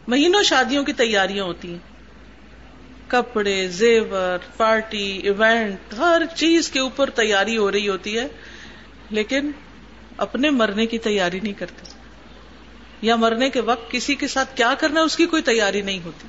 [0.07, 1.94] مہینوں شادیوں کی تیاریاں ہوتی ہیں۔
[3.15, 8.27] کپڑے، زیور، پارٹی، ایونٹ، ہر چیز کے اوپر تیاری ہو رہی ہوتی ہے،
[9.09, 9.51] لیکن
[10.17, 11.91] اپنے مرنے کی تیاری نہیں کرتے۔
[13.01, 16.27] یا مرنے کے وقت کسی کے ساتھ کیا کرنا اس کی کوئی تیاری نہیں ہوتی۔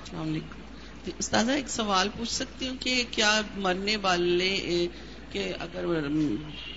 [0.00, 0.60] السلام علیکم۔
[1.04, 4.86] جی، استاذہ، ایک سوال پوچھ سکتی ہوں کہ کیا مرنے والے
[5.32, 5.84] کہ اگر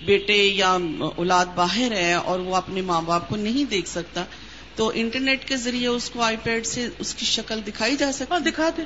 [0.04, 0.78] بیٹے یا
[1.16, 4.24] اولاد باہر ہے اور وہ اپنے ماں باپ کو نہیں دیکھ سکتا
[4.78, 8.34] تو انٹرنیٹ کے ذریعے اس کو آئی پیڈ سے اس کی شکل دکھائی جا سکتی
[8.34, 8.82] ہاں، دکھا دے